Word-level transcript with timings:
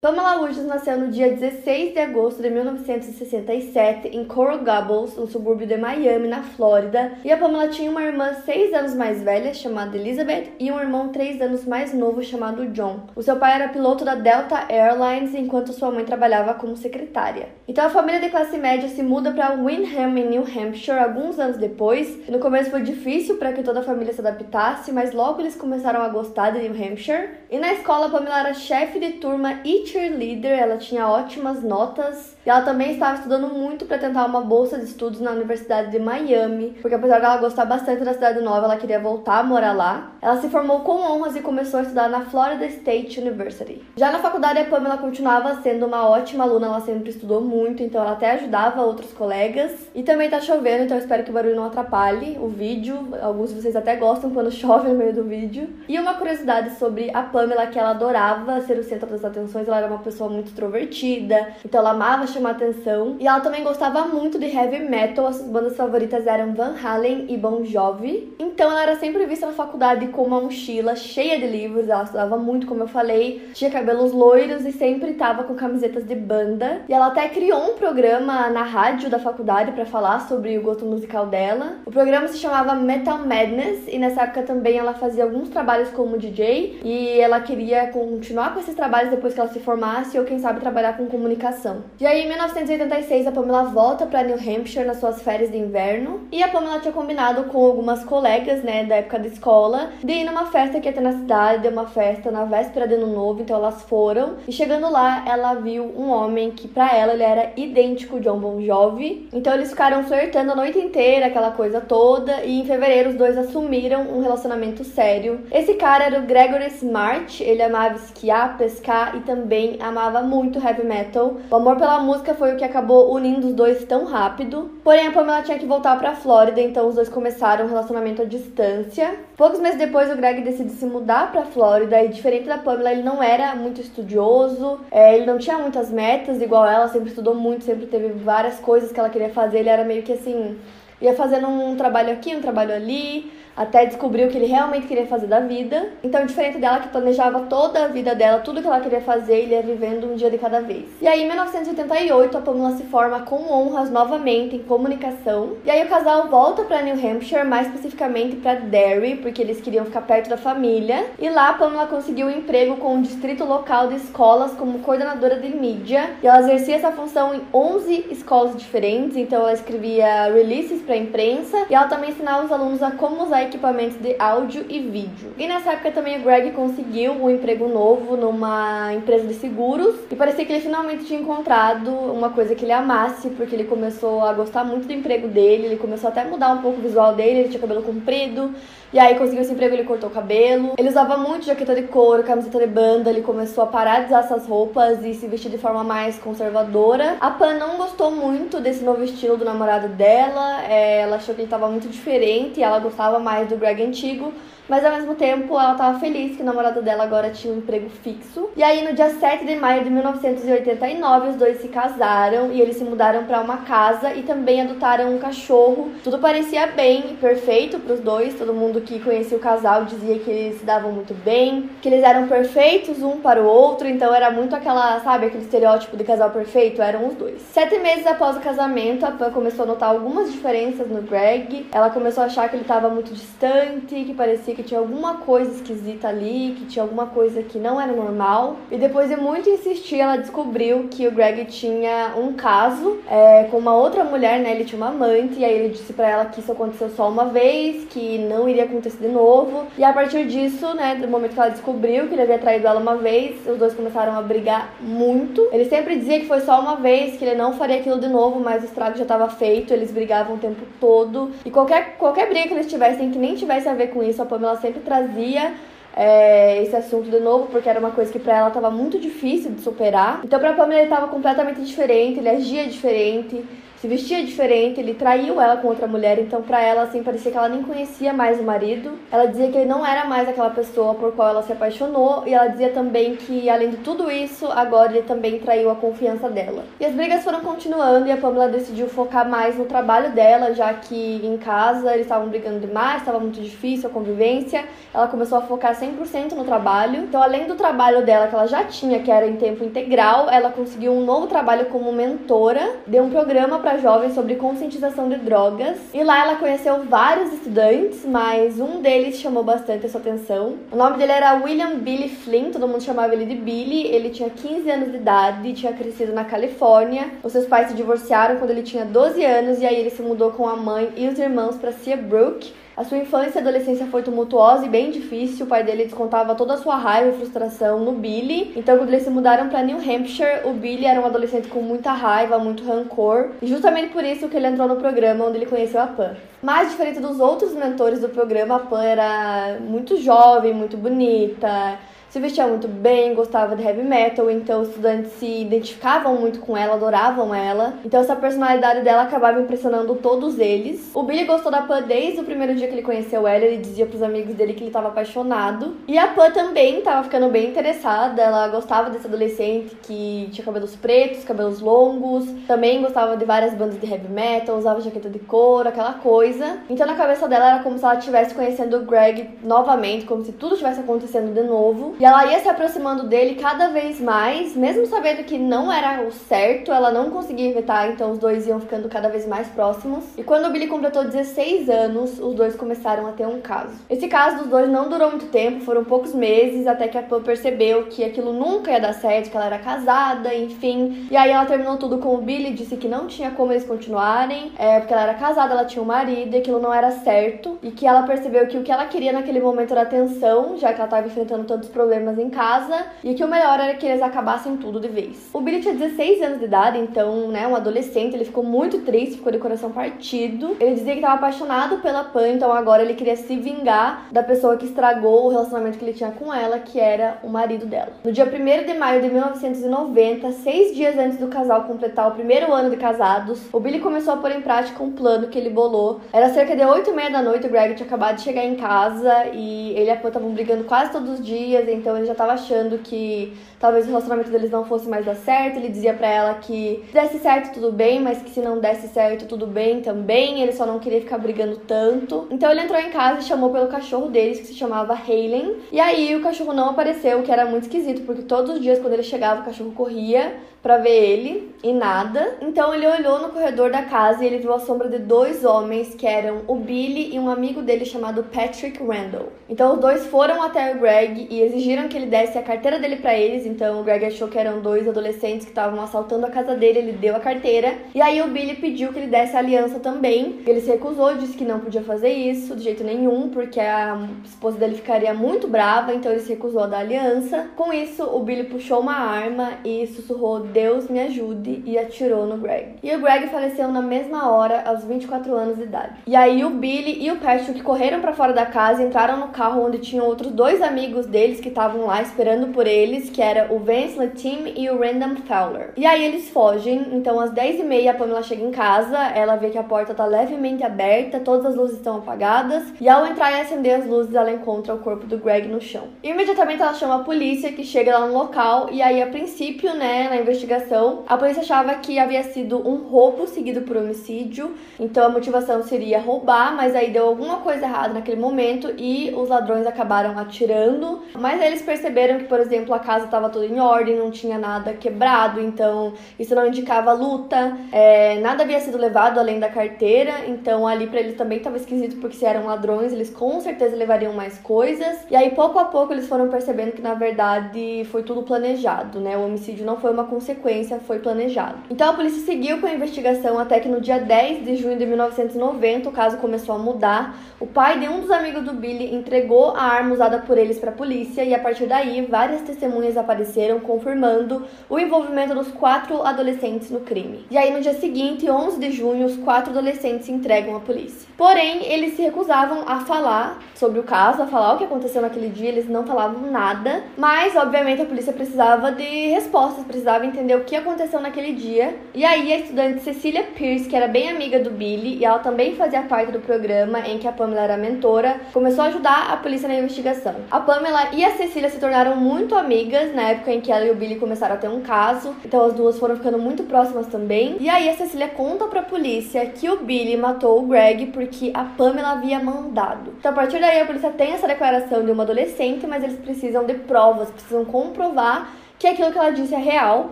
Pamela 0.00 0.34
Lourdes 0.34 0.64
nasceu 0.64 0.96
no 0.96 1.08
dia 1.08 1.32
16 1.32 1.92
de 1.92 1.98
agosto 1.98 2.40
de 2.40 2.48
1967 2.48 4.06
em 4.16 4.24
Coral 4.24 4.60
Gables, 4.60 5.18
um 5.18 5.26
subúrbio 5.26 5.66
de 5.66 5.76
Miami, 5.76 6.28
na 6.28 6.40
Flórida. 6.40 7.14
E 7.24 7.32
a 7.32 7.36
Pamela 7.36 7.66
tinha 7.66 7.90
uma 7.90 8.04
irmã 8.04 8.32
6 8.32 8.72
anos 8.74 8.94
mais 8.94 9.20
velha, 9.20 9.52
chamada 9.52 9.96
Elizabeth, 9.96 10.52
e 10.60 10.70
um 10.70 10.78
irmão 10.78 11.08
3 11.08 11.42
anos 11.42 11.64
mais 11.64 11.92
novo, 11.92 12.22
chamado 12.22 12.68
John. 12.68 13.08
O 13.16 13.22
seu 13.24 13.34
pai 13.38 13.56
era 13.56 13.70
piloto 13.70 14.04
da 14.04 14.14
Delta 14.14 14.66
Airlines, 14.68 15.34
enquanto 15.34 15.72
sua 15.72 15.90
mãe 15.90 16.04
trabalhava 16.04 16.54
como 16.54 16.76
secretária. 16.76 17.48
Então 17.66 17.84
a 17.84 17.90
família 17.90 18.20
de 18.20 18.30
classe 18.30 18.56
média 18.56 18.88
se 18.88 19.02
muda 19.02 19.32
para 19.32 19.56
Windham, 19.56 20.16
em 20.16 20.28
New 20.28 20.42
Hampshire, 20.44 20.96
alguns 20.96 21.40
anos 21.40 21.56
depois. 21.56 22.28
No 22.28 22.38
começo 22.38 22.70
foi 22.70 22.82
difícil 22.82 23.36
para 23.36 23.52
que 23.52 23.64
toda 23.64 23.80
a 23.80 23.82
família 23.82 24.12
se 24.12 24.20
adaptasse, 24.20 24.92
mas 24.92 25.12
logo 25.12 25.40
eles 25.40 25.56
começaram 25.56 26.02
a 26.02 26.08
gostar 26.08 26.50
de 26.50 26.60
New 26.60 26.70
Hampshire. 26.70 27.30
E 27.50 27.58
na 27.58 27.72
escola, 27.72 28.08
Pamela 28.08 28.38
era 28.38 28.54
chefe 28.54 29.00
de 29.00 29.14
turma 29.14 29.58
e 29.64 29.87
cheerleader, 29.88 30.58
ela 30.58 30.76
tinha 30.76 31.08
ótimas 31.08 31.62
notas 31.62 32.36
e 32.44 32.50
ela 32.50 32.62
também 32.62 32.92
estava 32.92 33.16
estudando 33.16 33.48
muito 33.48 33.84
para 33.84 33.98
tentar 33.98 34.24
uma 34.24 34.40
bolsa 34.40 34.78
de 34.78 34.84
estudos 34.84 35.20
na 35.20 35.32
Universidade 35.32 35.90
de 35.90 35.98
Miami, 35.98 36.76
porque 36.80 36.94
apesar 36.94 37.20
dela 37.20 37.36
gostar 37.36 37.64
bastante 37.64 38.04
da 38.04 38.14
cidade 38.14 38.40
nova, 38.40 38.64
ela 38.64 38.76
queria 38.76 38.98
voltar 38.98 39.38
a 39.38 39.42
morar 39.42 39.72
lá. 39.72 40.12
Ela 40.22 40.40
se 40.40 40.48
formou 40.48 40.80
com 40.80 40.92
honras 40.92 41.36
e 41.36 41.40
começou 41.40 41.80
a 41.80 41.82
estudar 41.82 42.08
na 42.08 42.22
Florida 42.22 42.64
State 42.66 43.20
University. 43.20 43.82
Já 43.96 44.10
na 44.10 44.18
faculdade, 44.18 44.60
a 44.60 44.64
Pamela 44.64 44.98
continuava 44.98 45.60
sendo 45.62 45.86
uma 45.86 46.08
ótima 46.08 46.44
aluna, 46.44 46.66
ela 46.66 46.80
sempre 46.80 47.10
estudou 47.10 47.40
muito, 47.40 47.82
então 47.82 48.00
ela 48.00 48.12
até 48.12 48.32
ajudava 48.32 48.82
outros 48.82 49.12
colegas. 49.12 49.72
E 49.94 50.02
também 50.02 50.30
tá 50.30 50.40
chovendo, 50.40 50.84
então 50.84 50.98
espero 50.98 51.24
que 51.24 51.30
o 51.30 51.34
barulho 51.34 51.56
não 51.56 51.66
atrapalhe 51.66 52.38
o 52.40 52.48
vídeo. 52.48 53.08
Alguns 53.20 53.50
de 53.50 53.60
vocês 53.60 53.76
até 53.76 53.96
gostam 53.96 54.30
quando 54.30 54.50
chove 54.52 54.88
no 54.88 54.94
meio 54.94 55.12
do 55.12 55.24
vídeo. 55.24 55.68
E 55.88 55.98
uma 55.98 56.14
curiosidade 56.14 56.78
sobre 56.78 57.10
a 57.12 57.22
Pamela 57.22 57.66
que 57.66 57.78
ela 57.78 57.90
adorava 57.90 58.60
ser 58.62 58.78
o 58.78 58.84
centro 58.84 59.08
das 59.08 59.24
atenções, 59.24 59.68
ela 59.68 59.77
era 59.78 59.86
uma 59.86 59.98
pessoa 59.98 60.28
muito 60.30 60.48
extrovertida, 60.48 61.54
então 61.64 61.80
ela 61.80 61.90
amava 61.90 62.26
chamar 62.26 62.50
atenção. 62.50 63.16
E 63.18 63.26
ela 63.26 63.40
também 63.40 63.64
gostava 63.64 64.06
muito 64.06 64.38
de 64.38 64.46
heavy 64.46 64.80
metal, 64.80 65.26
as 65.26 65.36
suas 65.36 65.48
bandas 65.48 65.76
favoritas 65.76 66.26
eram 66.26 66.54
Van 66.54 66.74
Halen 66.82 67.26
e 67.28 67.36
Bon 67.36 67.64
Jovi. 67.64 68.34
Então 68.38 68.70
ela 68.70 68.82
era 68.82 68.96
sempre 68.96 69.24
vista 69.26 69.46
na 69.46 69.52
faculdade 69.52 70.08
com 70.08 70.22
uma 70.22 70.40
mochila 70.40 70.96
cheia 70.96 71.38
de 71.38 71.46
livros, 71.46 71.88
ela 71.88 72.04
estudava 72.04 72.36
muito, 72.36 72.66
como 72.66 72.82
eu 72.82 72.88
falei, 72.88 73.48
tinha 73.54 73.70
cabelos 73.70 74.12
loiros 74.12 74.64
e 74.64 74.72
sempre 74.72 75.12
estava 75.12 75.44
com 75.44 75.54
camisetas 75.54 76.04
de 76.04 76.14
banda. 76.14 76.82
E 76.88 76.92
ela 76.92 77.08
até 77.08 77.28
criou 77.28 77.72
um 77.72 77.74
programa 77.74 78.48
na 78.50 78.62
rádio 78.62 79.08
da 79.08 79.18
faculdade 79.18 79.72
para 79.72 79.86
falar 79.86 80.28
sobre 80.28 80.56
o 80.58 80.62
gosto 80.62 80.84
musical 80.84 81.26
dela. 81.26 81.78
O 81.86 81.90
programa 81.90 82.28
se 82.28 82.38
chamava 82.38 82.74
Metal 82.74 83.18
Madness 83.18 83.86
e 83.88 83.98
nessa 83.98 84.22
época 84.22 84.42
também 84.42 84.78
ela 84.78 84.94
fazia 84.94 85.24
alguns 85.24 85.48
trabalhos 85.48 85.90
como 85.90 86.18
DJ 86.18 86.80
e 86.84 87.20
ela 87.20 87.40
queria 87.40 87.88
continuar 87.88 88.54
com 88.54 88.60
esses 88.60 88.74
trabalhos 88.74 89.10
depois 89.10 89.34
que 89.34 89.40
ela 89.40 89.48
se 89.48 89.60
formasse 89.68 90.18
ou 90.18 90.24
quem 90.24 90.38
sabe 90.38 90.60
trabalhar 90.60 90.96
com 90.96 91.04
comunicação. 91.04 91.84
Aí 92.00 92.22
em 92.22 92.28
1986 92.28 93.26
a 93.26 93.32
Pamela 93.32 93.64
volta 93.64 94.06
para 94.06 94.22
New 94.22 94.36
Hampshire 94.36 94.86
nas 94.86 94.98
suas 94.98 95.20
férias 95.20 95.50
de 95.50 95.58
inverno 95.58 96.20
e 96.32 96.42
a 96.42 96.48
Pamela 96.48 96.80
tinha 96.80 96.90
combinado 96.90 97.44
com 97.44 97.62
algumas 97.62 98.02
colegas, 98.02 98.62
né, 98.62 98.84
da 98.84 98.96
época 98.96 99.18
da 99.18 99.28
escola, 99.28 99.90
de 100.02 100.10
ir 100.10 100.24
numa 100.24 100.46
festa 100.46 100.80
que 100.80 100.88
ia 100.88 100.92
ter 100.94 101.02
na 101.02 101.12
cidade, 101.12 101.60
de 101.60 101.68
uma 101.68 101.86
festa 101.86 102.30
na 102.30 102.46
véspera 102.46 102.88
de 102.88 102.94
ano 102.94 103.08
novo, 103.08 103.42
então 103.42 103.56
elas 103.56 103.82
foram. 103.82 104.36
E 104.48 104.52
chegando 104.52 104.90
lá, 104.90 105.22
ela 105.28 105.52
viu 105.52 105.84
um 105.84 106.08
homem 106.08 106.50
que 106.50 106.66
para 106.66 106.96
ela 106.96 107.12
ele 107.12 107.22
era 107.22 107.52
idêntico 107.54 108.16
ao 108.16 108.22
John 108.22 108.38
Bon 108.38 108.62
Jovi. 108.62 109.28
Então 109.34 109.52
eles 109.52 109.68
ficaram 109.68 110.02
flertando 110.04 110.52
a 110.52 110.56
noite 110.56 110.78
inteira, 110.78 111.26
aquela 111.26 111.50
coisa 111.50 111.78
toda, 111.78 112.42
e 112.42 112.60
em 112.60 112.64
fevereiro 112.64 113.10
os 113.10 113.16
dois 113.16 113.36
assumiram 113.36 114.00
um 114.16 114.22
relacionamento 114.22 114.82
sério. 114.82 115.40
Esse 115.52 115.74
cara 115.74 116.04
era 116.04 116.18
o 116.20 116.22
Gregory 116.22 116.68
Smart, 116.68 117.44
ele 117.44 117.62
amava 117.62 117.96
esquiar, 117.96 118.56
pescar 118.56 119.14
e 119.14 119.20
também 119.20 119.57
amava 119.80 120.22
muito 120.22 120.58
heavy 120.58 120.86
metal. 120.86 121.36
O 121.50 121.56
amor 121.56 121.76
pela 121.76 121.98
música 122.00 122.34
foi 122.34 122.52
o 122.52 122.56
que 122.56 122.64
acabou 122.64 123.12
unindo 123.12 123.48
os 123.48 123.54
dois 123.54 123.84
tão 123.84 124.04
rápido. 124.04 124.70
Porém, 124.82 125.06
a 125.06 125.12
Pamela 125.12 125.42
tinha 125.42 125.58
que 125.58 125.66
voltar 125.66 125.98
para 125.98 126.10
a 126.10 126.14
Flórida, 126.14 126.60
então 126.60 126.88
os 126.88 126.94
dois 126.94 127.08
começaram 127.08 127.64
um 127.66 127.68
relacionamento 127.68 128.22
à 128.22 128.24
distância. 128.24 129.14
Poucos 129.36 129.60
meses 129.60 129.78
depois, 129.78 130.10
o 130.10 130.16
Greg 130.16 130.42
decide 130.42 130.70
se 130.70 130.86
mudar 130.86 131.30
para 131.32 131.42
a 131.42 131.46
Flórida 131.46 132.02
e, 132.02 132.08
diferente 132.08 132.46
da 132.46 132.58
Pamela, 132.58 132.92
ele 132.92 133.02
não 133.02 133.22
era 133.22 133.54
muito 133.54 133.80
estudioso, 133.80 134.80
é, 134.90 135.16
ele 135.16 135.26
não 135.26 135.38
tinha 135.38 135.58
muitas 135.58 135.90
metas, 135.90 136.40
igual 136.40 136.66
ela, 136.66 136.88
sempre 136.88 137.08
estudou 137.08 137.34
muito, 137.34 137.64
sempre 137.64 137.86
teve 137.86 138.08
várias 138.08 138.58
coisas 138.58 138.92
que 138.92 138.98
ela 138.98 139.10
queria 139.10 139.30
fazer. 139.30 139.58
Ele 139.58 139.68
era 139.68 139.84
meio 139.84 140.02
que 140.02 140.12
assim, 140.12 140.58
ia 141.00 141.14
fazendo 141.14 141.48
um 141.48 141.76
trabalho 141.76 142.12
aqui, 142.12 142.34
um 142.34 142.40
trabalho 142.40 142.74
ali 142.74 143.38
até 143.58 143.84
descobrir 143.84 144.24
o 144.24 144.28
que 144.28 144.38
ele 144.38 144.46
realmente 144.46 144.86
queria 144.86 145.06
fazer 145.06 145.26
da 145.26 145.40
vida. 145.40 145.88
Então, 146.04 146.24
diferente 146.24 146.58
dela, 146.58 146.78
que 146.78 146.88
planejava 146.88 147.40
toda 147.40 147.84
a 147.84 147.88
vida 147.88 148.14
dela, 148.14 148.38
tudo 148.38 148.62
que 148.62 148.66
ela 148.68 148.80
queria 148.80 149.00
fazer, 149.00 149.34
ele 149.34 149.54
ia 149.54 149.62
vivendo 149.62 150.10
um 150.10 150.14
dia 150.14 150.30
de 150.30 150.38
cada 150.38 150.60
vez. 150.60 150.86
E 151.02 151.08
aí, 151.08 151.24
em 151.24 151.26
1988, 151.26 152.38
a 152.38 152.40
Pamela 152.40 152.76
se 152.76 152.84
forma 152.84 153.20
com 153.22 153.52
honras 153.52 153.90
novamente 153.90 154.54
em 154.54 154.60
comunicação. 154.60 155.56
E 155.64 155.70
aí, 155.70 155.84
o 155.84 155.88
casal 155.88 156.28
volta 156.28 156.62
para 156.62 156.82
New 156.82 156.94
Hampshire, 156.94 157.44
mais 157.44 157.66
especificamente 157.66 158.36
para 158.36 158.54
Derry, 158.54 159.16
porque 159.16 159.42
eles 159.42 159.60
queriam 159.60 159.84
ficar 159.84 160.02
perto 160.02 160.30
da 160.30 160.36
família. 160.36 161.06
E 161.18 161.28
lá, 161.28 161.48
a 161.48 161.54
Pamela 161.54 161.86
conseguiu 161.86 162.28
um 162.28 162.30
emprego 162.30 162.76
com 162.76 162.98
o 162.98 163.02
distrito 163.02 163.44
local 163.44 163.88
de 163.88 163.96
escolas 163.96 164.52
como 164.52 164.78
coordenadora 164.78 165.40
de 165.40 165.48
mídia. 165.48 166.10
E 166.22 166.28
ela 166.28 166.38
exercia 166.38 166.76
essa 166.76 166.92
função 166.92 167.34
em 167.34 167.42
11 167.52 168.06
escolas 168.10 168.56
diferentes. 168.56 169.16
Então, 169.16 169.40
ela 169.40 169.52
escrevia 169.52 170.32
releases 170.32 170.80
para 170.82 170.94
a 170.94 170.98
imprensa 170.98 171.66
e 171.68 171.74
ela 171.74 171.88
também 171.88 172.10
ensinava 172.10 172.44
os 172.44 172.52
alunos 172.52 172.82
a 172.82 172.92
como 172.92 173.24
usar 173.24 173.47
equipamentos 173.48 173.98
de 173.98 174.14
áudio 174.18 174.64
e 174.68 174.78
vídeo. 174.80 175.32
E 175.36 175.46
nessa 175.46 175.72
época 175.72 175.90
também 175.90 176.18
o 176.18 176.22
Greg 176.22 176.52
conseguiu 176.52 177.12
um 177.12 177.28
emprego 177.28 177.68
novo 177.68 178.16
numa 178.16 178.94
empresa 178.94 179.26
de 179.26 179.34
seguros 179.34 179.96
e 180.10 180.14
parecia 180.14 180.44
que 180.44 180.52
ele 180.52 180.62
finalmente 180.62 181.04
tinha 181.04 181.20
encontrado 181.20 181.90
uma 181.90 182.30
coisa 182.30 182.54
que 182.54 182.64
ele 182.64 182.72
amasse, 182.72 183.30
porque 183.30 183.54
ele 183.54 183.64
começou 183.64 184.24
a 184.24 184.32
gostar 184.32 184.64
muito 184.64 184.86
do 184.86 184.92
emprego 184.92 185.28
dele, 185.28 185.66
ele 185.66 185.76
começou 185.76 186.08
até 186.08 186.22
a 186.22 186.24
mudar 186.24 186.52
um 186.52 186.62
pouco 186.62 186.78
o 186.78 186.82
visual 186.82 187.14
dele, 187.14 187.40
ele 187.40 187.48
tinha 187.48 187.60
cabelo 187.60 187.82
comprido, 187.82 188.54
e 188.90 188.98
aí 188.98 189.16
conseguiu 189.16 189.42
esse 189.42 189.52
emprego, 189.52 189.74
ele 189.74 189.84
cortou 189.84 190.08
o 190.08 190.12
cabelo. 190.12 190.72
Ele 190.78 190.88
usava 190.88 191.18
muito 191.18 191.44
jaqueta 191.44 191.74
de 191.74 191.82
couro, 191.82 192.22
camiseta 192.22 192.58
de 192.58 192.66
banda, 192.66 193.10
ele 193.10 193.20
começou 193.20 193.62
a 193.62 193.66
parar 193.66 194.00
de 194.00 194.06
usar 194.06 194.20
essas 194.20 194.46
roupas 194.46 195.04
e 195.04 195.12
se 195.12 195.26
vestir 195.26 195.50
de 195.50 195.58
forma 195.58 195.84
mais 195.84 196.18
conservadora. 196.18 197.18
A 197.20 197.30
Pan 197.30 197.54
não 197.54 197.76
gostou 197.76 198.10
muito 198.10 198.60
desse 198.60 198.82
novo 198.82 199.04
estilo 199.04 199.36
do 199.36 199.44
namorado 199.44 199.88
dela, 199.88 200.64
é, 200.64 201.02
ela 201.02 201.16
achou 201.16 201.34
que 201.34 201.42
ele 201.42 201.46
estava 201.46 201.68
muito 201.68 201.86
diferente 201.86 202.60
e 202.60 202.62
ela 202.62 202.78
gostava 202.78 203.18
mais 203.18 203.37
do 203.46 203.56
Greg 203.56 203.80
antigo. 203.80 204.32
Mas 204.68 204.84
ao 204.84 204.92
mesmo 204.92 205.14
tempo 205.14 205.58
ela 205.58 205.72
estava 205.72 205.98
feliz 205.98 206.36
que 206.36 206.42
o 206.42 206.44
namorado 206.44 206.82
dela 206.82 207.04
agora 207.04 207.30
tinha 207.30 207.52
um 207.54 207.58
emprego 207.58 207.88
fixo. 207.88 208.50
E 208.54 208.62
aí 208.62 208.86
no 208.86 208.94
dia 208.94 209.10
7 209.10 209.46
de 209.46 209.56
maio 209.56 209.82
de 209.82 209.90
1989 209.90 211.28
os 211.30 211.36
dois 211.36 211.60
se 211.60 211.68
casaram 211.68 212.52
e 212.52 212.60
eles 212.60 212.76
se 212.76 212.84
mudaram 212.84 213.24
para 213.24 213.40
uma 213.40 213.58
casa 213.58 214.12
e 214.12 214.22
também 214.22 214.60
adotaram 214.60 215.14
um 215.14 215.18
cachorro. 215.18 215.90
Tudo 216.04 216.18
parecia 216.18 216.66
bem 216.66 217.12
e 217.12 217.14
perfeito 217.14 217.78
para 217.78 217.94
os 217.94 218.00
dois. 218.00 218.34
Todo 218.34 218.52
mundo 218.52 218.82
que 218.82 219.00
conhecia 219.00 219.38
o 219.38 219.40
casal 219.40 219.86
dizia 219.86 220.18
que 220.18 220.30
eles 220.30 220.58
se 220.58 220.66
davam 220.66 220.92
muito 220.92 221.14
bem, 221.14 221.70
que 221.80 221.88
eles 221.88 222.02
eram 222.04 222.28
perfeitos 222.28 223.02
um 223.02 223.20
para 223.20 223.42
o 223.42 223.46
outro. 223.46 223.88
Então 223.88 224.14
era 224.14 224.30
muito 224.30 224.54
aquela, 224.54 225.00
sabe, 225.00 225.26
aquele 225.26 225.44
estereótipo 225.44 225.96
de 225.96 226.04
casal 226.04 226.30
perfeito. 226.30 226.82
Eram 226.82 227.08
os 227.08 227.14
dois. 227.14 227.40
Sete 227.52 227.78
meses 227.78 228.06
após 228.06 228.36
o 228.36 228.40
casamento, 228.40 229.06
a 229.06 229.12
Pan 229.12 229.30
começou 229.30 229.64
a 229.64 229.68
notar 229.68 229.88
algumas 229.88 230.30
diferenças 230.30 230.86
no 230.88 231.00
Greg. 231.00 231.66
Ela 231.72 231.88
começou 231.88 232.22
a 232.22 232.26
achar 232.26 232.48
que 232.50 232.56
ele 232.56 232.62
estava 232.62 232.90
muito 232.90 233.14
distante, 233.14 234.04
que 234.04 234.12
parecia 234.12 234.57
que 234.58 234.64
tinha 234.64 234.80
alguma 234.80 235.18
coisa 235.18 235.52
esquisita 235.52 236.08
ali, 236.08 236.56
que 236.58 236.66
tinha 236.66 236.82
alguma 236.82 237.06
coisa 237.06 237.44
que 237.44 237.60
não 237.60 237.80
era 237.80 237.92
normal. 237.92 238.56
E 238.72 238.76
depois 238.76 239.08
de 239.08 239.14
muito 239.14 239.48
insistir, 239.48 240.00
ela 240.00 240.16
descobriu 240.16 240.88
que 240.90 241.06
o 241.06 241.12
Greg 241.12 241.44
tinha 241.44 242.14
um 242.16 242.32
caso 242.32 242.98
é, 243.08 243.44
com 243.44 243.58
uma 243.58 243.72
outra 243.72 244.02
mulher, 244.02 244.40
né? 244.40 244.50
Ele 244.50 244.64
tinha 244.64 244.76
uma 244.76 244.88
amante, 244.88 245.38
e 245.38 245.44
aí 245.44 245.52
ele 245.52 245.68
disse 245.68 245.92
para 245.92 246.08
ela 246.08 246.24
que 246.24 246.40
isso 246.40 246.50
aconteceu 246.50 246.90
só 246.90 247.08
uma 247.08 247.26
vez, 247.26 247.84
que 247.84 248.18
não 248.18 248.48
iria 248.48 248.64
acontecer 248.64 248.98
de 248.98 249.12
novo. 249.12 249.68
E 249.78 249.84
a 249.84 249.92
partir 249.92 250.26
disso, 250.26 250.74
né, 250.74 250.96
do 250.96 251.06
momento 251.06 251.34
que 251.34 251.40
ela 251.40 251.50
descobriu 251.50 252.08
que 252.08 252.14
ele 252.14 252.22
havia 252.22 252.38
traído 252.38 252.66
ela 252.66 252.80
uma 252.80 252.96
vez, 252.96 253.46
os 253.46 253.58
dois 253.58 253.74
começaram 253.74 254.18
a 254.18 254.22
brigar 254.22 254.74
muito. 254.80 255.46
Ele 255.52 255.66
sempre 255.66 255.94
dizia 255.94 256.18
que 256.18 256.26
foi 256.26 256.40
só 256.40 256.60
uma 256.60 256.74
vez, 256.74 257.16
que 257.16 257.24
ele 257.24 257.36
não 257.36 257.52
faria 257.52 257.76
aquilo 257.76 258.00
de 258.00 258.08
novo, 258.08 258.40
mas 258.40 258.64
o 258.64 258.66
estrago 258.66 258.96
já 258.96 259.04
estava 259.04 259.28
feito, 259.28 259.72
eles 259.72 259.92
brigavam 259.92 260.34
o 260.34 260.38
tempo 260.38 260.66
todo. 260.80 261.30
E 261.44 261.50
qualquer, 261.50 261.96
qualquer 261.96 262.28
briga 262.28 262.48
que 262.48 262.54
eles 262.54 262.66
tivessem 262.66 263.12
que 263.12 263.18
nem 263.18 263.36
tivesse 263.36 263.68
a 263.68 263.74
ver 263.74 263.88
com 263.88 264.02
isso, 264.02 264.20
a 264.20 264.26
Pamela 264.26 264.47
sempre 264.56 264.80
trazia 264.80 265.52
é, 265.96 266.62
esse 266.62 266.74
assunto 266.76 267.10
de 267.10 267.20
novo, 267.20 267.46
porque 267.46 267.68
era 267.68 267.80
uma 267.80 267.90
coisa 267.90 268.12
que 268.12 268.18
para 268.18 268.36
ela 268.36 268.48
estava 268.48 268.70
muito 268.70 268.98
difícil 268.98 269.52
de 269.52 269.60
superar. 269.60 270.20
Então, 270.24 270.38
para 270.38 270.52
Pamela, 270.52 270.80
ele 270.80 270.90
estava 270.90 271.08
completamente 271.08 271.60
diferente, 271.60 272.18
ele 272.18 272.28
agia 272.28 272.66
diferente 272.66 273.44
se 273.80 273.86
vestia 273.86 274.24
diferente, 274.24 274.80
ele 274.80 274.94
traiu 274.94 275.40
ela 275.40 275.56
com 275.56 275.68
outra 275.68 275.86
mulher, 275.86 276.18
então 276.18 276.42
para 276.42 276.60
ela 276.60 276.82
assim 276.82 277.02
parecia 277.02 277.30
que 277.30 277.38
ela 277.38 277.48
nem 277.48 277.62
conhecia 277.62 278.12
mais 278.12 278.40
o 278.40 278.42
marido. 278.42 278.98
Ela 279.10 279.26
dizia 279.26 279.52
que 279.52 279.56
ele 279.56 279.66
não 279.68 279.86
era 279.86 280.04
mais 280.04 280.28
aquela 280.28 280.50
pessoa 280.50 280.94
por 280.94 281.12
qual 281.12 281.28
ela 281.28 281.42
se 281.42 281.52
apaixonou 281.52 282.24
e 282.26 282.34
ela 282.34 282.48
dizia 282.48 282.70
também 282.70 283.14
que 283.14 283.48
além 283.48 283.70
de 283.70 283.76
tudo 283.78 284.10
isso, 284.10 284.46
agora 284.50 284.92
ele 284.92 285.02
também 285.02 285.38
traiu 285.38 285.70
a 285.70 285.76
confiança 285.76 286.28
dela. 286.28 286.64
E 286.80 286.84
as 286.84 286.92
brigas 286.92 287.22
foram 287.22 287.40
continuando 287.40 288.08
e 288.08 288.10
a 288.10 288.16
Pamela 288.16 288.48
decidiu 288.48 288.88
focar 288.88 289.28
mais 289.28 289.56
no 289.56 289.66
trabalho 289.66 290.10
dela, 290.10 290.52
já 290.54 290.74
que 290.74 291.20
em 291.24 291.36
casa 291.38 291.92
eles 291.92 292.06
estavam 292.06 292.28
brigando 292.28 292.58
demais, 292.58 292.98
estava 292.98 293.20
muito 293.20 293.40
difícil 293.40 293.88
a 293.88 293.92
convivência. 293.92 294.64
Ela 294.92 295.06
começou 295.06 295.38
a 295.38 295.42
focar 295.42 295.78
100% 295.78 296.32
no 296.32 296.42
trabalho. 296.42 297.04
Então, 297.04 297.22
além 297.22 297.46
do 297.46 297.54
trabalho 297.54 298.04
dela 298.04 298.26
que 298.26 298.34
ela 298.34 298.46
já 298.46 298.64
tinha, 298.64 298.98
que 298.98 299.10
era 299.10 299.26
em 299.26 299.36
tempo 299.36 299.62
integral, 299.62 300.28
ela 300.28 300.50
conseguiu 300.50 300.92
um 300.92 301.04
novo 301.04 301.28
trabalho 301.28 301.66
como 301.66 301.92
mentora, 301.92 302.76
deu 302.84 303.04
um 303.04 303.10
programa 303.10 303.60
para 303.68 303.76
jovens 303.76 304.14
sobre 304.14 304.36
conscientização 304.36 305.10
de 305.10 305.16
drogas. 305.16 305.76
E 305.92 306.02
lá 306.02 306.22
ela 306.22 306.36
conheceu 306.36 306.84
vários 306.84 307.34
estudantes, 307.34 308.02
mas 308.06 308.58
um 308.58 308.80
deles 308.80 309.16
chamou 309.16 309.44
bastante 309.44 309.84
a 309.84 309.88
sua 309.90 310.00
atenção. 310.00 310.54
O 310.72 310.76
nome 310.76 310.96
dele 310.96 311.12
era 311.12 311.34
William 311.34 311.76
Billy 311.76 312.08
Flynn, 312.08 312.50
todo 312.50 312.66
mundo 312.66 312.82
chamava 312.82 313.12
ele 313.12 313.26
de 313.26 313.34
Billy. 313.34 313.86
Ele 313.88 314.08
tinha 314.08 314.30
15 314.30 314.70
anos 314.70 314.90
de 314.90 314.96
idade, 314.96 315.52
tinha 315.52 315.74
crescido 315.74 316.14
na 316.14 316.24
Califórnia. 316.24 317.10
Os 317.22 317.32
seus 317.32 317.44
pais 317.44 317.68
se 317.68 317.74
divorciaram 317.74 318.36
quando 318.36 318.50
ele 318.50 318.62
tinha 318.62 318.86
12 318.86 319.22
anos 319.22 319.60
e 319.60 319.66
aí 319.66 319.76
ele 319.76 319.90
se 319.90 320.00
mudou 320.00 320.30
com 320.30 320.48
a 320.48 320.56
mãe 320.56 320.90
e 320.96 321.06
os 321.06 321.18
irmãos 321.18 321.56
para 321.56 321.70
Seabrook 321.70 322.50
a 322.78 322.84
sua 322.84 322.96
infância 322.96 323.40
e 323.40 323.42
adolescência 323.42 323.86
foi 323.86 324.04
tumultuosa 324.04 324.64
e 324.64 324.68
bem 324.68 324.92
difícil. 324.92 325.46
O 325.46 325.48
pai 325.48 325.64
dele 325.64 325.82
descontava 325.82 326.36
toda 326.36 326.54
a 326.54 326.56
sua 326.56 326.76
raiva 326.76 327.10
e 327.10 327.18
frustração 327.18 327.80
no 327.80 327.90
Billy. 327.90 328.52
Então, 328.54 328.78
quando 328.78 328.90
eles 328.90 329.02
se 329.02 329.10
mudaram 329.10 329.48
para 329.48 329.64
New 329.64 329.78
Hampshire, 329.78 330.42
o 330.44 330.52
Billy 330.52 330.86
era 330.86 331.00
um 331.00 331.04
adolescente 331.04 331.48
com 331.48 331.60
muita 331.60 331.90
raiva, 331.90 332.38
muito 332.38 332.64
rancor. 332.64 333.30
E 333.42 333.48
justamente 333.48 333.92
por 333.92 334.04
isso 334.04 334.28
que 334.28 334.36
ele 334.36 334.46
entrou 334.46 334.68
no 334.68 334.76
programa 334.76 335.24
onde 335.24 335.38
ele 335.38 335.46
conheceu 335.46 335.82
a 335.82 335.88
Pan. 335.88 336.14
Mas 336.40 336.70
diferente 336.70 337.00
dos 337.00 337.18
outros 337.18 337.52
mentores 337.52 338.00
do 338.00 338.10
programa, 338.10 338.54
a 338.54 338.60
Pan 338.60 338.84
era 338.84 339.58
muito 339.58 339.96
jovem, 339.96 340.54
muito 340.54 340.76
bonita 340.76 341.76
se 342.10 342.18
vestia 342.20 342.46
muito 342.46 342.66
bem, 342.66 343.14
gostava 343.14 343.54
de 343.54 343.62
heavy 343.62 343.82
metal, 343.82 344.30
então 344.30 344.62
os 344.62 344.68
estudantes 344.68 345.12
se 345.12 345.26
identificavam 345.42 346.16
muito 346.16 346.40
com 346.40 346.56
ela, 346.56 346.74
adoravam 346.74 347.34
ela. 347.34 347.74
Então 347.84 348.00
essa 348.00 348.16
personalidade 348.16 348.80
dela 348.82 349.02
acabava 349.02 349.40
impressionando 349.40 349.94
todos 349.96 350.38
eles. 350.38 350.90
O 350.94 351.02
Billy 351.02 351.24
gostou 351.24 351.52
da 351.52 351.62
Pan 351.62 351.82
desde 351.82 352.20
o 352.20 352.24
primeiro 352.24 352.54
dia 352.54 352.66
que 352.66 352.74
ele 352.74 352.82
conheceu 352.82 353.26
ela, 353.26 353.44
ele 353.44 353.58
dizia 353.58 353.86
pros 353.86 354.02
amigos 354.02 354.34
dele 354.34 354.54
que 354.54 354.60
ele 354.60 354.68
estava 354.68 354.88
apaixonado. 354.88 355.76
E 355.86 355.98
a 355.98 356.08
Pan 356.08 356.30
também 356.30 356.78
estava 356.78 357.02
ficando 357.04 357.28
bem 357.28 357.48
interessada, 357.48 358.22
ela 358.22 358.48
gostava 358.48 358.88
desse 358.88 359.06
adolescente 359.06 359.76
que 359.82 360.28
tinha 360.32 360.44
cabelos 360.44 360.74
pretos, 360.74 361.24
cabelos 361.24 361.60
longos, 361.60 362.24
também 362.46 362.80
gostava 362.80 363.16
de 363.16 363.24
várias 363.24 363.52
bandas 363.54 363.78
de 363.78 363.86
heavy 363.86 364.08
metal, 364.08 364.56
usava 364.56 364.80
jaqueta 364.80 365.10
de 365.10 365.18
couro, 365.18 365.68
aquela 365.68 365.92
coisa. 365.94 366.58
Então 366.70 366.86
na 366.86 366.94
cabeça 366.94 367.28
dela 367.28 367.50
era 367.50 367.62
como 367.62 367.76
se 367.76 367.84
ela 367.84 367.96
estivesse 367.96 368.34
conhecendo 368.34 368.78
o 368.78 368.80
Greg 368.80 369.28
novamente, 369.42 370.06
como 370.06 370.24
se 370.24 370.32
tudo 370.32 370.54
estivesse 370.54 370.80
acontecendo 370.80 371.34
de 371.34 371.42
novo. 371.42 371.97
E 371.98 372.04
ela 372.04 372.26
ia 372.26 372.38
se 372.38 372.48
aproximando 372.48 373.08
dele 373.08 373.34
cada 373.34 373.70
vez 373.70 374.00
mais, 374.00 374.54
mesmo 374.54 374.86
sabendo 374.86 375.24
que 375.24 375.36
não 375.36 375.72
era 375.72 376.06
o 376.06 376.12
certo, 376.12 376.70
ela 376.70 376.92
não 376.92 377.10
conseguia 377.10 377.50
evitar, 377.50 377.90
então 377.90 378.12
os 378.12 378.18
dois 378.18 378.46
iam 378.46 378.60
ficando 378.60 378.88
cada 378.88 379.08
vez 379.08 379.26
mais 379.26 379.48
próximos. 379.48 380.04
E 380.16 380.22
quando 380.22 380.46
o 380.46 380.50
Billy 380.50 380.68
completou 380.68 381.02
16 381.02 381.68
anos, 381.68 382.20
os 382.20 382.36
dois 382.36 382.54
começaram 382.54 383.04
a 383.08 383.12
ter 383.12 383.26
um 383.26 383.40
caso. 383.40 383.74
Esse 383.90 384.06
caso 384.06 384.38
dos 384.38 384.46
dois 384.46 384.70
não 384.70 384.88
durou 384.88 385.10
muito 385.10 385.26
tempo, 385.26 385.64
foram 385.64 385.82
poucos 385.82 386.14
meses, 386.14 386.68
até 386.68 386.86
que 386.86 386.96
a 386.96 387.02
Pam 387.02 387.20
percebeu 387.20 387.86
que 387.86 388.04
aquilo 388.04 388.32
nunca 388.32 388.70
ia 388.70 388.80
dar 388.80 388.94
certo, 388.94 389.28
que 389.28 389.36
ela 389.36 389.46
era 389.46 389.58
casada, 389.58 390.32
enfim. 390.32 391.08
E 391.10 391.16
aí 391.16 391.32
ela 391.32 391.46
terminou 391.46 391.78
tudo 391.78 391.98
com 391.98 392.14
o 392.14 392.18
Billy, 392.18 392.52
disse 392.52 392.76
que 392.76 392.86
não 392.86 393.08
tinha 393.08 393.32
como 393.32 393.52
eles 393.52 393.64
continuarem, 393.64 394.52
é, 394.56 394.78
porque 394.78 394.92
ela 394.92 395.02
era 395.02 395.14
casada, 395.14 395.52
ela 395.52 395.64
tinha 395.64 395.82
um 395.82 395.86
marido, 395.86 396.32
e 396.36 396.38
aquilo 396.38 396.60
não 396.60 396.72
era 396.72 396.92
certo. 396.92 397.58
E 397.60 397.72
que 397.72 397.88
ela 397.88 398.04
percebeu 398.04 398.46
que 398.46 398.56
o 398.56 398.62
que 398.62 398.70
ela 398.70 398.86
queria 398.86 399.12
naquele 399.12 399.40
momento 399.40 399.72
era 399.72 399.82
atenção, 399.82 400.56
já 400.56 400.68
que 400.72 400.76
ela 400.76 400.84
estava 400.84 401.04
enfrentando 401.04 401.42
tantos 401.42 401.68
problemas 401.68 401.87
problemas 401.88 402.18
em 402.18 402.28
casa 402.28 402.86
e 403.02 403.14
que 403.14 403.24
o 403.24 403.28
melhor 403.28 403.58
era 403.58 403.74
que 403.74 403.86
eles 403.86 404.02
acabassem 404.02 404.58
tudo 404.58 404.78
de 404.78 404.88
vez. 404.88 405.30
O 405.32 405.40
Billy 405.40 405.60
tinha 405.60 405.74
16 405.74 406.22
anos 406.22 406.38
de 406.38 406.44
idade, 406.44 406.78
então, 406.78 407.28
né, 407.28 407.46
um 407.46 407.56
adolescente, 407.56 408.14
ele 408.14 408.26
ficou 408.26 408.44
muito 408.44 408.80
triste, 408.80 409.16
ficou 409.16 409.32
de 409.32 409.38
coração 409.38 409.70
partido. 409.70 410.56
Ele 410.60 410.74
dizia 410.74 410.92
que 410.92 410.98
estava 410.98 411.14
apaixonado 411.14 411.78
pela 411.78 412.04
Pan, 412.04 412.28
então 412.28 412.52
agora 412.52 412.82
ele 412.82 412.92
queria 412.92 413.16
se 413.16 413.36
vingar 413.36 414.06
da 414.12 414.22
pessoa 414.22 414.58
que 414.58 414.66
estragou 414.66 415.26
o 415.26 415.28
relacionamento 415.30 415.78
que 415.78 415.84
ele 415.84 415.94
tinha 415.94 416.10
com 416.10 416.32
ela, 416.32 416.58
que 416.58 416.78
era 416.78 417.18
o 417.22 417.28
marido 417.28 417.64
dela. 417.64 417.92
No 418.04 418.12
dia 418.12 418.26
1 418.26 418.66
de 418.66 418.78
maio 418.78 419.00
de 419.00 419.08
1990, 419.08 420.32
seis 420.32 420.76
dias 420.76 420.98
antes 420.98 421.18
do 421.18 421.28
casal 421.28 421.64
completar 421.64 422.08
o 422.08 422.10
primeiro 422.10 422.52
ano 422.52 422.68
de 422.68 422.76
casados, 422.76 423.40
o 423.50 423.58
Billy 423.58 423.80
começou 423.80 424.12
a 424.12 424.16
pôr 424.18 424.32
em 424.32 424.42
prática 424.42 424.82
um 424.82 424.92
plano 424.92 425.28
que 425.28 425.38
ele 425.38 425.48
bolou. 425.48 426.00
Era 426.12 426.28
cerca 426.28 426.54
de 426.54 426.62
8 426.62 426.90
e 426.90 426.92
meia 426.92 427.10
da 427.10 427.22
noite, 427.22 427.46
o 427.46 427.50
Greg 427.50 427.74
tinha 427.74 427.86
acabado 427.86 428.16
de 428.16 428.22
chegar 428.22 428.44
em 428.44 428.56
casa 428.56 429.28
e 429.32 429.72
ele 429.74 429.88
e 429.88 429.90
a 429.90 429.96
Pan 429.96 430.08
estavam 430.08 430.30
brigando 430.30 430.64
quase 430.64 430.92
todos 430.92 431.18
os 431.18 431.24
dias, 431.24 431.66
então 431.78 431.96
ele 431.96 432.06
já 432.06 432.14
tava 432.14 432.32
achando 432.32 432.78
que 432.78 433.32
talvez 433.60 433.84
o 433.84 433.88
relacionamento 433.88 434.30
deles 434.30 434.50
não 434.50 434.64
fosse 434.64 434.88
mais 434.88 435.04
dar 435.04 435.16
certo. 435.16 435.56
Ele 435.56 435.68
dizia 435.68 435.94
para 435.94 436.08
ela 436.08 436.34
que 436.34 436.84
se 436.86 436.92
desse 436.92 437.18
certo 437.18 437.54
tudo 437.54 437.72
bem, 437.72 438.00
mas 438.00 438.22
que 438.22 438.30
se 438.30 438.40
não 438.40 438.58
desse 438.58 438.88
certo 438.88 439.26
tudo 439.26 439.46
bem 439.46 439.80
também. 439.80 440.40
Ele 440.42 440.52
só 440.52 440.66
não 440.66 440.78
queria 440.78 441.00
ficar 441.00 441.18
brigando 441.18 441.56
tanto. 441.66 442.26
Então 442.30 442.50
ele 442.50 442.60
entrou 442.60 442.80
em 442.80 442.90
casa 442.90 443.20
e 443.20 443.24
chamou 443.24 443.50
pelo 443.50 443.68
cachorro 443.68 444.08
deles, 444.08 444.40
que 444.40 444.46
se 444.46 444.54
chamava 444.54 444.94
Halen. 444.94 445.56
E 445.72 445.80
aí 445.80 446.14
o 446.14 446.22
cachorro 446.22 446.52
não 446.52 446.70
apareceu, 446.70 447.18
o 447.18 447.22
que 447.22 447.32
era 447.32 447.46
muito 447.46 447.64
esquisito, 447.64 448.02
porque 448.02 448.22
todos 448.22 448.56
os 448.56 448.60
dias 448.60 448.78
quando 448.78 448.94
ele 448.94 449.02
chegava 449.02 449.40
o 449.40 449.44
cachorro 449.44 449.72
corria 449.72 450.36
para 450.62 450.78
ver 450.78 450.90
ele 450.90 451.54
e 451.62 451.72
nada. 451.72 452.36
Então 452.40 452.74
ele 452.74 452.86
olhou 452.86 453.20
no 453.20 453.28
corredor 453.28 453.70
da 453.70 453.82
casa 453.82 454.22
e 454.22 454.26
ele 454.26 454.38
viu 454.38 454.52
a 454.52 454.58
sombra 454.58 454.88
de 454.88 454.98
dois 454.98 455.44
homens 455.44 455.94
que 455.94 456.06
eram 456.06 456.42
o 456.46 456.56
Billy 456.56 457.14
e 457.14 457.18
um 457.18 457.30
amigo 457.30 457.62
dele 457.62 457.84
chamado 457.84 458.24
Patrick 458.24 458.82
Randall. 458.82 459.32
Então 459.48 459.74
os 459.74 459.80
dois 459.80 460.06
foram 460.06 460.42
até 460.42 460.72
o 460.72 460.78
Greg 460.78 461.28
e 461.30 461.40
exigiram 461.40 461.88
que 461.88 461.96
ele 461.96 462.06
desse 462.06 462.36
a 462.36 462.42
carteira 462.42 462.78
dele 462.78 462.96
para 462.96 463.16
eles. 463.16 463.46
Então 463.48 463.80
o 463.80 463.84
Greg 463.84 464.04
achou 464.04 464.28
que 464.28 464.38
eram 464.38 464.60
dois 464.60 464.86
adolescentes 464.86 465.44
que 465.44 465.50
estavam 465.50 465.80
assaltando 465.82 466.26
a 466.26 466.30
casa 466.30 466.54
dele, 466.54 466.78
ele 466.78 466.92
deu 466.92 467.16
a 467.16 467.20
carteira. 467.20 467.74
E 467.94 468.00
aí 468.00 468.20
o 468.20 468.28
Billy 468.28 468.56
pediu 468.56 468.92
que 468.92 468.98
ele 468.98 469.06
desse 469.08 469.34
a 469.36 469.38
aliança 469.38 469.78
também. 469.78 470.40
Ele 470.46 470.60
se 470.60 470.70
recusou, 470.70 471.16
disse 471.16 471.36
que 471.36 471.44
não 471.44 471.60
podia 471.60 471.82
fazer 471.82 472.10
isso 472.10 472.54
de 472.54 472.64
jeito 472.64 472.84
nenhum, 472.84 473.30
porque 473.30 473.60
a 473.60 474.08
esposa 474.24 474.58
dele 474.58 474.74
ficaria 474.74 475.14
muito 475.14 475.48
brava, 475.48 475.94
então 475.94 476.12
ele 476.12 476.20
se 476.20 476.30
recusou 476.30 476.62
a 476.62 476.66
dar 476.66 476.78
a 476.78 476.80
aliança. 476.80 477.48
Com 477.56 477.72
isso, 477.72 478.04
o 478.04 478.20
Billy 478.20 478.44
puxou 478.44 478.80
uma 478.80 478.94
arma 478.94 479.54
e 479.64 479.86
sussurrou 479.86 480.40
Deus 480.40 480.88
me 480.88 481.00
ajude 481.00 481.62
e 481.64 481.78
atirou 481.78 482.26
no 482.26 482.36
Greg. 482.36 482.74
E 482.82 482.94
o 482.94 483.00
Greg 483.00 483.28
faleceu 483.28 483.68
na 483.68 483.82
mesma 483.82 484.30
hora, 484.30 484.62
aos 484.66 484.84
24 484.84 485.34
anos 485.34 485.56
de 485.56 485.64
idade. 485.64 485.94
E 486.06 486.14
aí 486.14 486.44
o 486.44 486.50
Billy 486.50 487.04
e 487.04 487.10
o 487.10 487.16
Patrick 487.16 487.62
correram 487.62 488.00
para 488.00 488.12
fora 488.12 488.32
da 488.32 488.46
casa 488.46 488.82
entraram 488.82 489.18
no 489.18 489.28
carro 489.28 489.64
onde 489.64 489.78
tinham 489.78 490.06
outros 490.06 490.32
dois 490.32 490.62
amigos 490.62 491.06
deles 491.06 491.40
que 491.40 491.48
estavam 491.48 491.86
lá 491.86 492.02
esperando 492.02 492.48
por 492.52 492.66
eles, 492.66 493.10
que 493.10 493.22
era 493.38 493.52
o 493.52 493.58
Vance 493.58 493.96
Latim 493.96 494.52
e 494.56 494.68
o 494.68 494.78
Random 494.78 495.16
Fowler. 495.26 495.72
E 495.76 495.86
aí 495.86 496.04
eles 496.04 496.28
fogem, 496.28 496.88
então 496.92 497.20
às 497.20 497.30
10h30 497.30 497.88
a 497.88 497.94
Pamela 497.94 498.22
chega 498.22 498.42
em 498.42 498.50
casa, 498.50 498.98
ela 498.98 499.36
vê 499.36 499.50
que 499.50 499.58
a 499.58 499.62
porta 499.62 499.94
tá 499.94 500.04
levemente 500.04 500.64
aberta, 500.64 501.20
todas 501.20 501.46
as 501.46 501.54
luzes 501.54 501.76
estão 501.76 501.98
apagadas, 501.98 502.64
e 502.80 502.88
ao 502.88 503.06
entrar 503.06 503.30
e 503.32 503.40
acender 503.40 503.78
as 503.78 503.86
luzes, 503.86 504.14
ela 504.14 504.32
encontra 504.32 504.74
o 504.74 504.78
corpo 504.78 505.06
do 505.06 505.18
Greg 505.18 505.48
no 505.48 505.60
chão. 505.60 505.84
E 506.02 506.10
imediatamente 506.10 506.62
ela 506.62 506.74
chama 506.74 506.96
a 506.96 507.04
polícia, 507.04 507.52
que 507.52 507.64
chega 507.64 507.98
lá 507.98 508.06
no 508.06 508.12
local, 508.12 508.68
e 508.70 508.82
aí 508.82 509.00
a 509.00 509.06
princípio, 509.06 509.74
né, 509.74 510.08
na 510.08 510.16
investigação 510.16 511.04
a 511.06 511.16
polícia 511.16 511.42
achava 511.42 511.74
que 511.76 511.98
havia 511.98 512.22
sido 512.22 512.66
um 512.68 512.88
roubo 512.88 513.26
seguido 513.26 513.62
por 513.62 513.76
homicídio, 513.76 514.54
então 514.78 515.06
a 515.06 515.08
motivação 515.08 515.62
seria 515.62 516.00
roubar, 516.00 516.54
mas 516.54 516.74
aí 516.74 516.90
deu 516.90 517.06
alguma 517.06 517.38
coisa 517.38 517.64
errada 517.64 517.94
naquele 517.94 518.20
momento 518.20 518.72
e 518.76 519.12
os 519.14 519.28
ladrões 519.28 519.66
acabaram 519.66 520.18
atirando. 520.18 521.02
Mas 521.14 521.40
eles 521.40 521.62
perceberam 521.62 522.18
que, 522.18 522.24
por 522.24 522.40
exemplo, 522.40 522.74
a 522.74 522.78
casa 522.78 523.04
estava 523.04 523.27
toda 523.28 523.46
em 523.46 523.60
ordem, 523.60 523.96
não 523.96 524.10
tinha 524.10 524.38
nada 524.38 524.72
quebrado, 524.72 525.40
então 525.40 525.92
isso 526.18 526.34
não 526.34 526.46
indicava 526.46 526.92
luta, 526.92 527.56
é, 527.72 528.18
nada 528.20 528.44
havia 528.44 528.60
sido 528.60 528.78
levado 528.78 529.18
além 529.18 529.38
da 529.38 529.48
carteira, 529.48 530.26
então 530.26 530.66
ali 530.66 530.86
para 530.86 531.00
eles 531.00 531.16
também 531.16 531.38
estava 531.38 531.56
esquisito 531.56 531.96
porque 532.00 532.16
se 532.16 532.24
eram 532.24 532.46
ladrões, 532.46 532.92
eles 532.92 533.10
com 533.10 533.40
certeza 533.40 533.76
levariam 533.76 534.12
mais 534.12 534.38
coisas. 534.38 534.98
E 535.10 535.16
aí 535.16 535.30
pouco 535.30 535.58
a 535.58 535.64
pouco 535.64 535.92
eles 535.92 536.08
foram 536.08 536.28
percebendo 536.28 536.72
que 536.72 536.82
na 536.82 536.94
verdade 536.94 537.86
foi 537.90 538.02
tudo 538.02 538.22
planejado, 538.22 539.00
né? 539.00 539.16
O 539.16 539.24
homicídio 539.24 539.64
não 539.64 539.76
foi 539.76 539.92
uma 539.92 540.04
consequência 540.04 540.28
consequência 540.38 540.78
foi 540.80 540.98
planejado. 540.98 541.58
Então 541.70 541.90
a 541.90 541.94
polícia 541.94 542.24
seguiu 542.24 542.60
com 542.60 542.66
a 542.66 542.72
investigação 542.72 543.38
até 543.38 543.60
que 543.60 543.68
no 543.68 543.80
dia 543.80 543.98
10 543.98 544.44
de 544.44 544.56
junho 544.56 544.76
de 544.76 544.86
1990 544.86 545.88
o 545.88 545.92
caso 545.92 546.16
começou 546.18 546.54
a 546.54 546.58
mudar. 546.58 547.16
O 547.40 547.46
pai 547.46 547.78
de 547.78 547.88
um 547.88 548.00
dos 548.00 548.10
amigos 548.10 548.44
do 548.44 548.52
Billy 548.52 548.94
entregou 548.94 549.50
a 549.50 549.62
arma 549.62 549.94
usada 549.94 550.18
por 550.18 550.36
eles 550.36 550.58
para 550.58 550.70
a 550.70 550.74
polícia 550.74 551.22
e 551.22 551.34
a 551.34 551.38
partir 551.38 551.66
daí 551.66 552.04
várias 552.06 552.42
testemunhas 552.42 552.96
apareceram 552.96 553.17
compareceram 553.18 553.60
confirmando 553.60 554.46
o 554.68 554.78
envolvimento 554.78 555.34
dos 555.34 555.48
quatro 555.48 556.02
adolescentes 556.02 556.70
no 556.70 556.80
crime. 556.80 557.26
E 557.30 557.36
aí, 557.36 557.52
no 557.52 557.60
dia 557.60 557.74
seguinte, 557.74 558.30
11 558.30 558.58
de 558.58 558.70
junho, 558.70 559.06
os 559.06 559.16
quatro 559.16 559.50
adolescentes 559.50 560.06
se 560.06 560.12
entregam 560.12 560.56
à 560.56 560.60
polícia. 560.60 561.08
Porém, 561.16 561.64
eles 561.64 561.94
se 561.94 562.02
recusavam 562.02 562.62
a 562.66 562.80
falar 562.80 563.42
sobre 563.54 563.80
o 563.80 563.82
caso, 563.82 564.22
a 564.22 564.26
falar 564.26 564.54
o 564.54 564.58
que 564.58 564.64
aconteceu 564.64 565.02
naquele 565.02 565.28
dia, 565.28 565.48
eles 565.48 565.68
não 565.68 565.84
falavam 565.84 566.30
nada. 566.30 566.84
Mas, 566.96 567.34
obviamente, 567.34 567.82
a 567.82 567.86
polícia 567.86 568.12
precisava 568.12 568.70
de 568.70 569.08
respostas, 569.08 569.64
precisava 569.64 570.06
entender 570.06 570.36
o 570.36 570.44
que 570.44 570.54
aconteceu 570.54 571.00
naquele 571.00 571.32
dia. 571.32 571.76
E 571.92 572.04
aí, 572.04 572.32
a 572.32 572.38
estudante 572.38 572.82
Cecília 572.82 573.24
Pierce, 573.34 573.68
que 573.68 573.74
era 573.74 573.88
bem 573.88 574.08
amiga 574.10 574.38
do 574.38 574.50
Billy, 574.50 574.98
e 574.98 575.04
ela 575.04 575.18
também 575.18 575.56
fazia 575.56 575.82
parte 575.82 576.12
do 576.12 576.20
programa 576.20 576.80
em 576.80 576.98
que 576.98 577.08
a 577.08 577.12
Pamela 577.12 577.42
era 577.42 577.56
mentora, 577.56 578.20
começou 578.32 578.64
a 578.64 578.68
ajudar 578.68 579.12
a 579.12 579.16
polícia 579.16 579.48
na 579.48 579.56
investigação. 579.56 580.14
A 580.30 580.38
Pamela 580.40 580.90
e 580.92 581.04
a 581.04 581.16
Cecília 581.16 581.50
se 581.50 581.58
tornaram 581.58 581.96
muito 581.96 582.36
amigas 582.36 582.94
na 582.94 583.07
época 583.08 583.32
em 583.32 583.40
que 583.40 583.50
ela 583.50 583.64
e 583.64 583.70
o 583.70 583.74
Billy 583.74 583.96
começaram 583.96 584.34
a 584.34 584.38
ter 584.38 584.48
um 584.48 584.60
caso, 584.60 585.14
então 585.24 585.44
as 585.44 585.54
duas 585.54 585.78
foram 585.78 585.96
ficando 585.96 586.18
muito 586.18 586.42
próximas 586.44 586.86
também. 586.86 587.36
E 587.40 587.48
aí, 587.48 587.68
a 587.68 587.74
Cecília 587.74 588.08
conta 588.08 588.46
pra 588.46 588.62
polícia 588.62 589.24
que 589.26 589.48
o 589.48 589.56
Billy 589.58 589.96
matou 589.96 590.42
o 590.42 590.46
Greg 590.46 590.86
porque 590.86 591.30
a 591.34 591.44
Pamela 591.44 591.92
havia 591.92 592.20
mandado. 592.20 592.94
Então, 592.98 593.12
a 593.12 593.14
partir 593.14 593.40
daí, 593.40 593.60
a 593.60 593.66
polícia 593.66 593.90
tem 593.90 594.12
essa 594.12 594.26
declaração 594.26 594.84
de 594.84 594.90
uma 594.90 595.02
adolescente, 595.02 595.66
mas 595.66 595.82
eles 595.82 595.98
precisam 595.98 596.44
de 596.44 596.54
provas, 596.54 597.10
precisam 597.10 597.44
comprovar 597.44 598.32
que 598.58 598.66
aquilo 598.66 598.90
que 598.90 598.98
ela 598.98 599.10
disse 599.10 599.34
é 599.34 599.38
real, 599.38 599.90